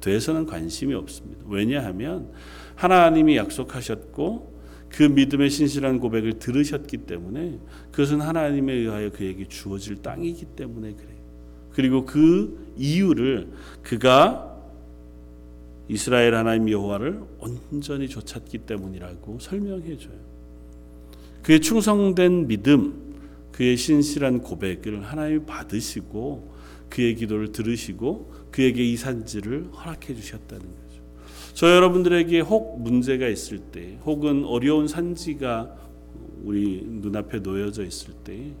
대해서는 0.00 0.46
관심이 0.46 0.94
없습니다. 0.94 1.44
왜냐하면 1.48 2.30
하나님이 2.74 3.36
약속하셨고 3.36 4.58
그 4.88 5.02
믿음의 5.02 5.50
신실한 5.50 6.00
고백을 6.00 6.38
들으셨기 6.38 6.98
때문에 6.98 7.58
그것은 7.90 8.20
하나님에 8.20 8.72
의하여 8.72 9.10
그에게 9.10 9.46
주어질 9.46 9.96
땅이기 9.96 10.46
때문에 10.56 10.94
그래요. 10.94 11.18
그리고 11.72 12.04
그 12.04 12.72
이유를 12.76 13.48
그가 13.82 14.56
이스라엘 15.88 16.34
하나님 16.34 16.70
여호와를 16.70 17.22
온전히 17.38 18.08
좇았기 18.08 18.58
때문이라고 18.58 19.38
설명해 19.40 19.96
줘요. 19.98 20.28
그의 21.42 21.60
충성된 21.60 22.46
믿음, 22.46 23.14
그의 23.52 23.76
신실한 23.76 24.40
고백을 24.42 25.04
하나님이 25.04 25.46
받으시고 25.46 26.52
그의 26.90 27.14
기도를 27.14 27.52
들으시고 27.52 28.32
그에게 28.50 28.84
이 28.84 28.96
산지를 28.96 29.70
허락해 29.72 30.14
주셨다는 30.14 30.64
거죠. 30.64 31.02
저 31.54 31.74
여러분들에게 31.74 32.40
혹 32.40 32.80
문제가 32.80 33.26
있을 33.28 33.58
때 33.58 33.98
혹은 34.04 34.44
어려운 34.44 34.86
산지가 34.88 35.76
우리 36.44 36.82
눈앞에 36.86 37.40
놓여져 37.40 37.84
있을 37.84 38.14
때 38.24 38.52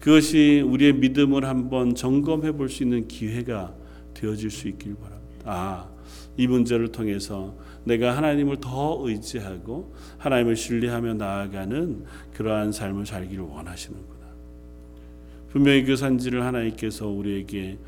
그것이 0.00 0.60
우리의 0.64 0.94
믿음을 0.94 1.44
한번 1.44 1.94
점검해 1.94 2.52
볼 2.52 2.68
수 2.68 2.82
있는 2.82 3.06
기회가 3.08 3.74
되어질 4.14 4.50
수 4.50 4.68
있길 4.68 4.96
바랍니다. 4.96 5.44
아, 5.44 5.88
이 6.36 6.46
문제를 6.46 6.88
통해서 6.88 7.54
내가 7.84 8.16
하나님을 8.16 8.58
더 8.60 8.98
의지하고 9.02 9.94
하나님을 10.18 10.56
신뢰하며 10.56 11.14
나아가는 11.14 12.04
그러한 12.34 12.72
삶을 12.72 13.06
살기를 13.06 13.44
원하시는구나. 13.44 14.14
분명히 15.50 15.84
그 15.84 15.96
산지를 15.96 16.42
하나님께서 16.42 17.06
우리에게 17.06 17.78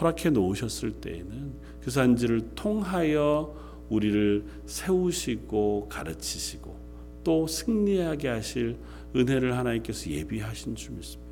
허락해 0.00 0.30
놓으셨을 0.30 0.92
때에는 1.00 1.52
그 1.82 1.90
산지를 1.90 2.50
통하여 2.54 3.54
우리를 3.88 4.44
세우시고 4.66 5.88
가르치시고 5.88 6.76
또 7.24 7.46
승리하게 7.46 8.28
하실 8.28 8.76
은혜를 9.16 9.56
하나님께서 9.56 10.10
예비하신 10.10 10.76
줄 10.76 10.94
믿습니다. 10.94 11.28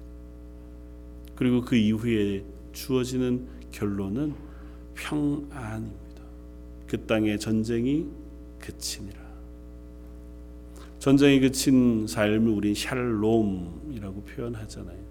그리고 1.34 1.60
그 1.60 1.76
이후에 1.76 2.44
주어지는 2.72 3.46
결론은 3.70 4.34
평안입니다. 4.94 6.22
그 6.86 7.04
땅의 7.06 7.38
전쟁이 7.38 8.06
그치니라. 8.58 9.26
전쟁이 10.98 11.38
그친 11.40 12.06
삶을 12.06 12.48
우리 12.48 12.74
샬롬이라고 12.74 14.22
표현하잖아요. 14.22 15.05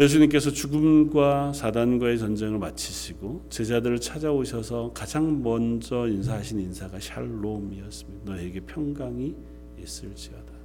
예수님께서 0.00 0.52
죽음과 0.52 1.52
사단과의 1.52 2.18
전쟁을 2.18 2.58
마치시고 2.58 3.46
제자들을 3.50 4.00
찾아오셔서 4.00 4.92
가장 4.94 5.42
먼저 5.42 6.06
인사하신 6.06 6.60
인사가 6.60 7.00
샬롬이었습니다. 7.00 8.32
너에게 8.32 8.60
평강이 8.60 9.34
있을지어다. 9.82 10.58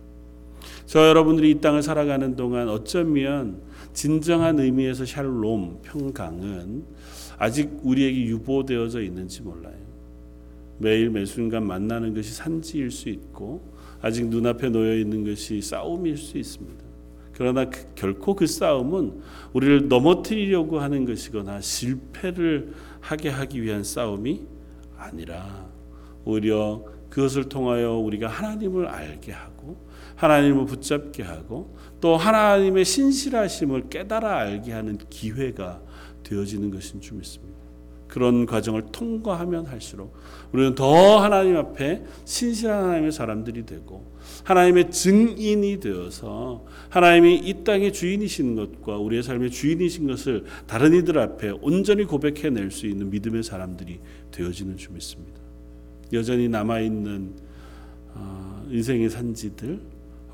저 0.86 1.08
여러분들이 1.08 1.52
이 1.52 1.56
땅을 1.60 1.82
살아가는 1.82 2.36
동안 2.36 2.70
어쩌면 2.70 3.62
진정한 3.92 4.60
의미에서 4.60 5.06
샬롬 5.06 5.80
평강은 5.82 6.84
아직 7.40 7.72
우리에게 7.82 8.26
유보되어져 8.26 9.02
있는지 9.02 9.42
몰라요. 9.42 9.74
매일 10.78 11.10
매 11.10 11.26
순간 11.26 11.66
만나는 11.66 12.14
것이 12.14 12.34
산지일 12.34 12.92
수 12.92 13.10
있고 13.10 13.74
아직 14.00 14.28
눈앞에 14.28 14.70
놓여 14.70 14.96
있는 14.96 15.24
것이 15.24 15.62
싸움일 15.62 16.18
수 16.18 16.38
있습니다. 16.38 16.93
그러나 17.34 17.70
그, 17.70 17.86
결코 17.96 18.36
그 18.36 18.48
싸움은 18.48 19.22
우리를 19.54 19.88
넘어뜨리려고 19.88 20.80
하는 20.80 21.06
것이거나 21.06 21.62
실패를 21.62 22.74
하게 23.02 23.30
하기 23.30 23.62
위한 23.62 23.84
싸움이 23.84 24.46
아니라 24.98 25.68
오히려 26.26 26.84
그것을 27.10 27.50
통하여 27.50 27.94
우리가 27.94 28.28
하나님을 28.28 28.88
알게 28.88 29.32
하고 29.32 29.78
하나님을 30.16 30.66
붙잡게 30.66 31.24
하고 31.24 31.76
또 32.00 32.16
하나님의 32.18 32.86
신실하심을 32.86 33.90
깨달아 33.90 34.38
알게 34.38 34.72
하는 34.72 34.98
기회가 35.10 35.82
되어지는 36.24 36.72
것인 36.72 37.02
줄 37.02 37.18
믿습니다. 37.18 37.63
그런 38.14 38.46
과정을 38.46 38.84
통과하면 38.92 39.66
할수록 39.66 40.14
우리는 40.52 40.76
더 40.76 41.18
하나님 41.18 41.58
앞에 41.58 42.04
신실한 42.26 42.84
하나님의 42.84 43.12
사람들이 43.12 43.66
되고 43.66 44.14
하나님의 44.44 44.92
증인이 44.92 45.80
되어서 45.80 46.64
하나님이 46.90 47.38
이 47.38 47.64
땅의 47.64 47.92
주인이신 47.92 48.56
것과 48.56 48.98
우리의 49.00 49.24
삶의 49.24 49.50
주인이신 49.50 50.06
것을 50.06 50.44
다른 50.68 50.94
이들 50.94 51.18
앞에 51.18 51.54
온전히 51.60 52.04
고백해낼 52.04 52.70
수 52.70 52.86
있는 52.86 53.10
믿음의 53.10 53.42
사람들이 53.42 54.00
되어지는 54.30 54.78
줄 54.78 54.92
믿습니다. 54.94 55.42
여전히 56.14 56.48
남아 56.48 56.82
있는 56.82 57.34
어, 58.14 58.64
인생의 58.70 59.10
산지들 59.10 59.82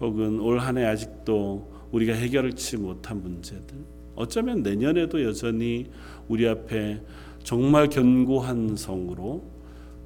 혹은 0.02 0.42
올 0.42 0.60
한 0.60 0.78
해 0.78 0.84
아직도 0.84 1.88
우리가 1.94 2.12
해결치 2.12 2.76
못한 2.76 3.22
문제들 3.22 3.78
어쩌면 4.16 4.64
내년에도 4.64 5.24
여전히 5.24 5.86
우리 6.28 6.46
앞에 6.46 7.02
정말 7.44 7.90
견고한 7.90 8.76
성으로 8.76 9.44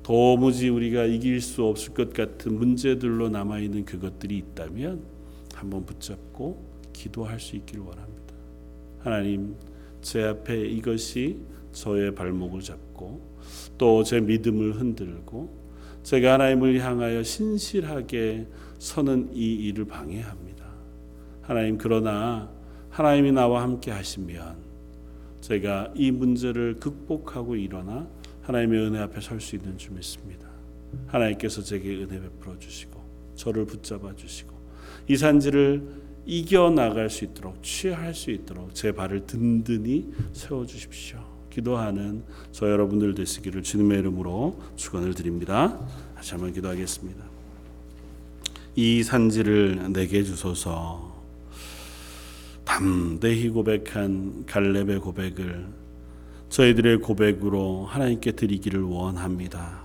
도무지 0.04 0.70
우리가 0.70 1.06
이길 1.06 1.40
수 1.42 1.64
없을 1.64 1.94
것 1.94 2.14
같은 2.14 2.58
문제들로 2.58 3.30
남아 3.30 3.60
있는 3.60 3.86
그것들이 3.86 4.38
있다면 4.38 5.02
한번 5.56 5.86
붙잡고 5.86 6.74
기도할 6.92 7.40
수 7.40 7.56
있기를 7.56 7.84
원합니다. 7.84 8.34
하나님, 9.00 9.56
제 10.02 10.24
앞에 10.24 10.62
이것이 10.68 11.40
저의 11.72 12.14
발목을 12.14 12.62
잡고 12.62 13.34
또 13.78 14.04
제 14.04 14.20
믿음을 14.20 14.74
흔들고 14.80 15.64
제가 16.04 16.34
하나님을 16.34 16.80
향하여 16.80 17.24
신실하게 17.24 18.48
서는 18.78 19.30
이 19.34 19.56
일을 19.68 19.86
방해합니다. 19.86 20.66
하나님 21.42 21.78
그러나 21.78 22.50
하나님이 22.90 23.32
나와 23.32 23.62
함께 23.64 23.92
하시면 23.92 24.63
제가 25.44 25.92
이 25.94 26.10
문제를 26.10 26.78
극복하고 26.80 27.58
일어나 27.58 28.08
하나님의 28.44 28.80
은혜 28.80 29.00
앞에 29.00 29.20
설 29.20 29.42
수 29.42 29.58
있는 29.58 29.78
줄 29.78 29.92
믿습니다. 29.92 30.48
하나님께서 31.08 31.62
제게 31.62 31.96
은혜 31.96 32.22
베풀어 32.22 32.58
주시고 32.60 33.02
저를 33.36 33.66
붙잡아 33.66 34.16
주시고 34.16 34.54
이 35.10 35.18
산지를 35.18 35.84
이겨 36.26 36.70
나갈 36.70 37.10
수 37.10 37.26
있도록 37.26 37.62
취할 37.62 38.14
수 38.14 38.32
있도록 38.32 38.74
제 38.74 38.94
발을 38.94 39.28
든든히 39.28 40.14
세워 40.32 40.66
주십시오. 40.66 41.20
기도하는 41.50 42.24
저 42.54 42.70
여러분들 42.72 43.14
되시기를 43.14 43.64
주님의 43.64 44.00
이름으로 44.00 44.58
축원을 44.78 45.14
드립니다. 45.14 45.78
다시 46.16 46.32
한번 46.32 46.54
기도하겠습니다. 46.54 47.22
이 48.78 49.04
산지를 49.04 49.92
내게 49.92 50.24
주소서. 50.24 51.13
담대히 52.74 53.50
고백한 53.50 54.46
갈렙의 54.48 55.00
고백을 55.00 55.68
저희들의 56.50 57.02
고백으로 57.02 57.86
하나님께 57.86 58.32
드리기를 58.32 58.82
원합니다. 58.82 59.84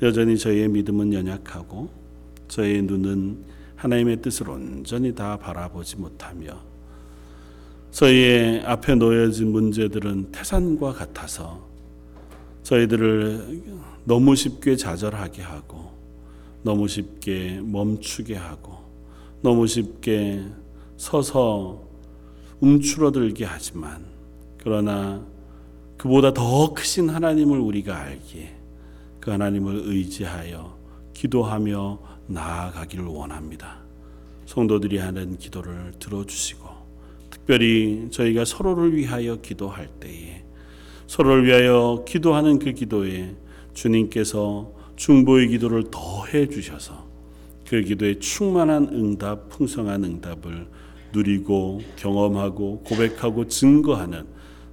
여전히 0.00 0.38
저희의 0.38 0.68
믿음은 0.68 1.12
연약하고 1.12 1.90
저희의 2.48 2.82
눈은 2.84 3.44
하나님의 3.76 4.22
뜻을 4.22 4.48
온전히 4.48 5.14
다 5.14 5.36
바라보지 5.36 5.96
못하며 5.96 6.58
저희의 7.90 8.62
앞에 8.64 8.94
놓여진 8.94 9.52
문제들은 9.52 10.32
태산과 10.32 10.94
같아서 10.94 11.68
저희들을 12.62 13.62
너무 14.04 14.34
쉽게 14.34 14.76
좌절하게 14.76 15.42
하고 15.42 15.90
너무 16.62 16.88
쉽게 16.88 17.60
멈추게 17.62 18.34
하고 18.34 18.78
너무 19.42 19.66
쉽게 19.66 20.46
서서 20.96 21.87
움츠러들게 22.60 23.44
하지만 23.44 24.04
그러나 24.58 25.24
그보다 25.96 26.32
더 26.32 26.72
크신 26.74 27.08
하나님을 27.08 27.58
우리가 27.58 27.96
알기에 27.96 28.54
그 29.20 29.30
하나님을 29.30 29.82
의지하여 29.84 30.76
기도하며 31.12 31.98
나아가기를 32.28 33.04
원합니다. 33.04 33.78
성도들이 34.46 34.98
하는 34.98 35.36
기도를 35.36 35.92
들어주시고 35.98 36.66
특별히 37.30 38.08
저희가 38.10 38.44
서로를 38.44 38.96
위하여 38.96 39.36
기도할 39.36 39.88
때에 40.00 40.44
서로를 41.06 41.46
위하여 41.46 42.04
기도하는 42.06 42.58
그 42.58 42.72
기도에 42.72 43.34
주님께서 43.74 44.72
중보의 44.96 45.48
기도를 45.48 45.84
더해 45.90 46.48
주셔서 46.48 47.06
그 47.66 47.82
기도에 47.82 48.18
충만한 48.18 48.88
응답, 48.92 49.48
풍성한 49.50 50.04
응답을 50.04 50.66
누리고 51.12 51.80
경험하고 51.96 52.80
고백하고 52.80 53.48
증거하는 53.48 54.26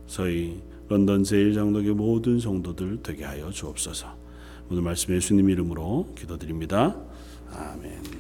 저희 0.08 0.62
런던 0.88 1.24
제1장독의 1.24 1.94
모든 1.94 2.40
성도들 2.40 3.00
되게 3.02 3.24
하여 3.24 3.50
주옵소서. 3.50 4.08
오늘 4.70 4.84
말씀 4.84 5.14
예수님 5.16 5.50
이름으로 5.50 6.08
기도드립니다. 6.16 6.96
아멘. 7.52 8.15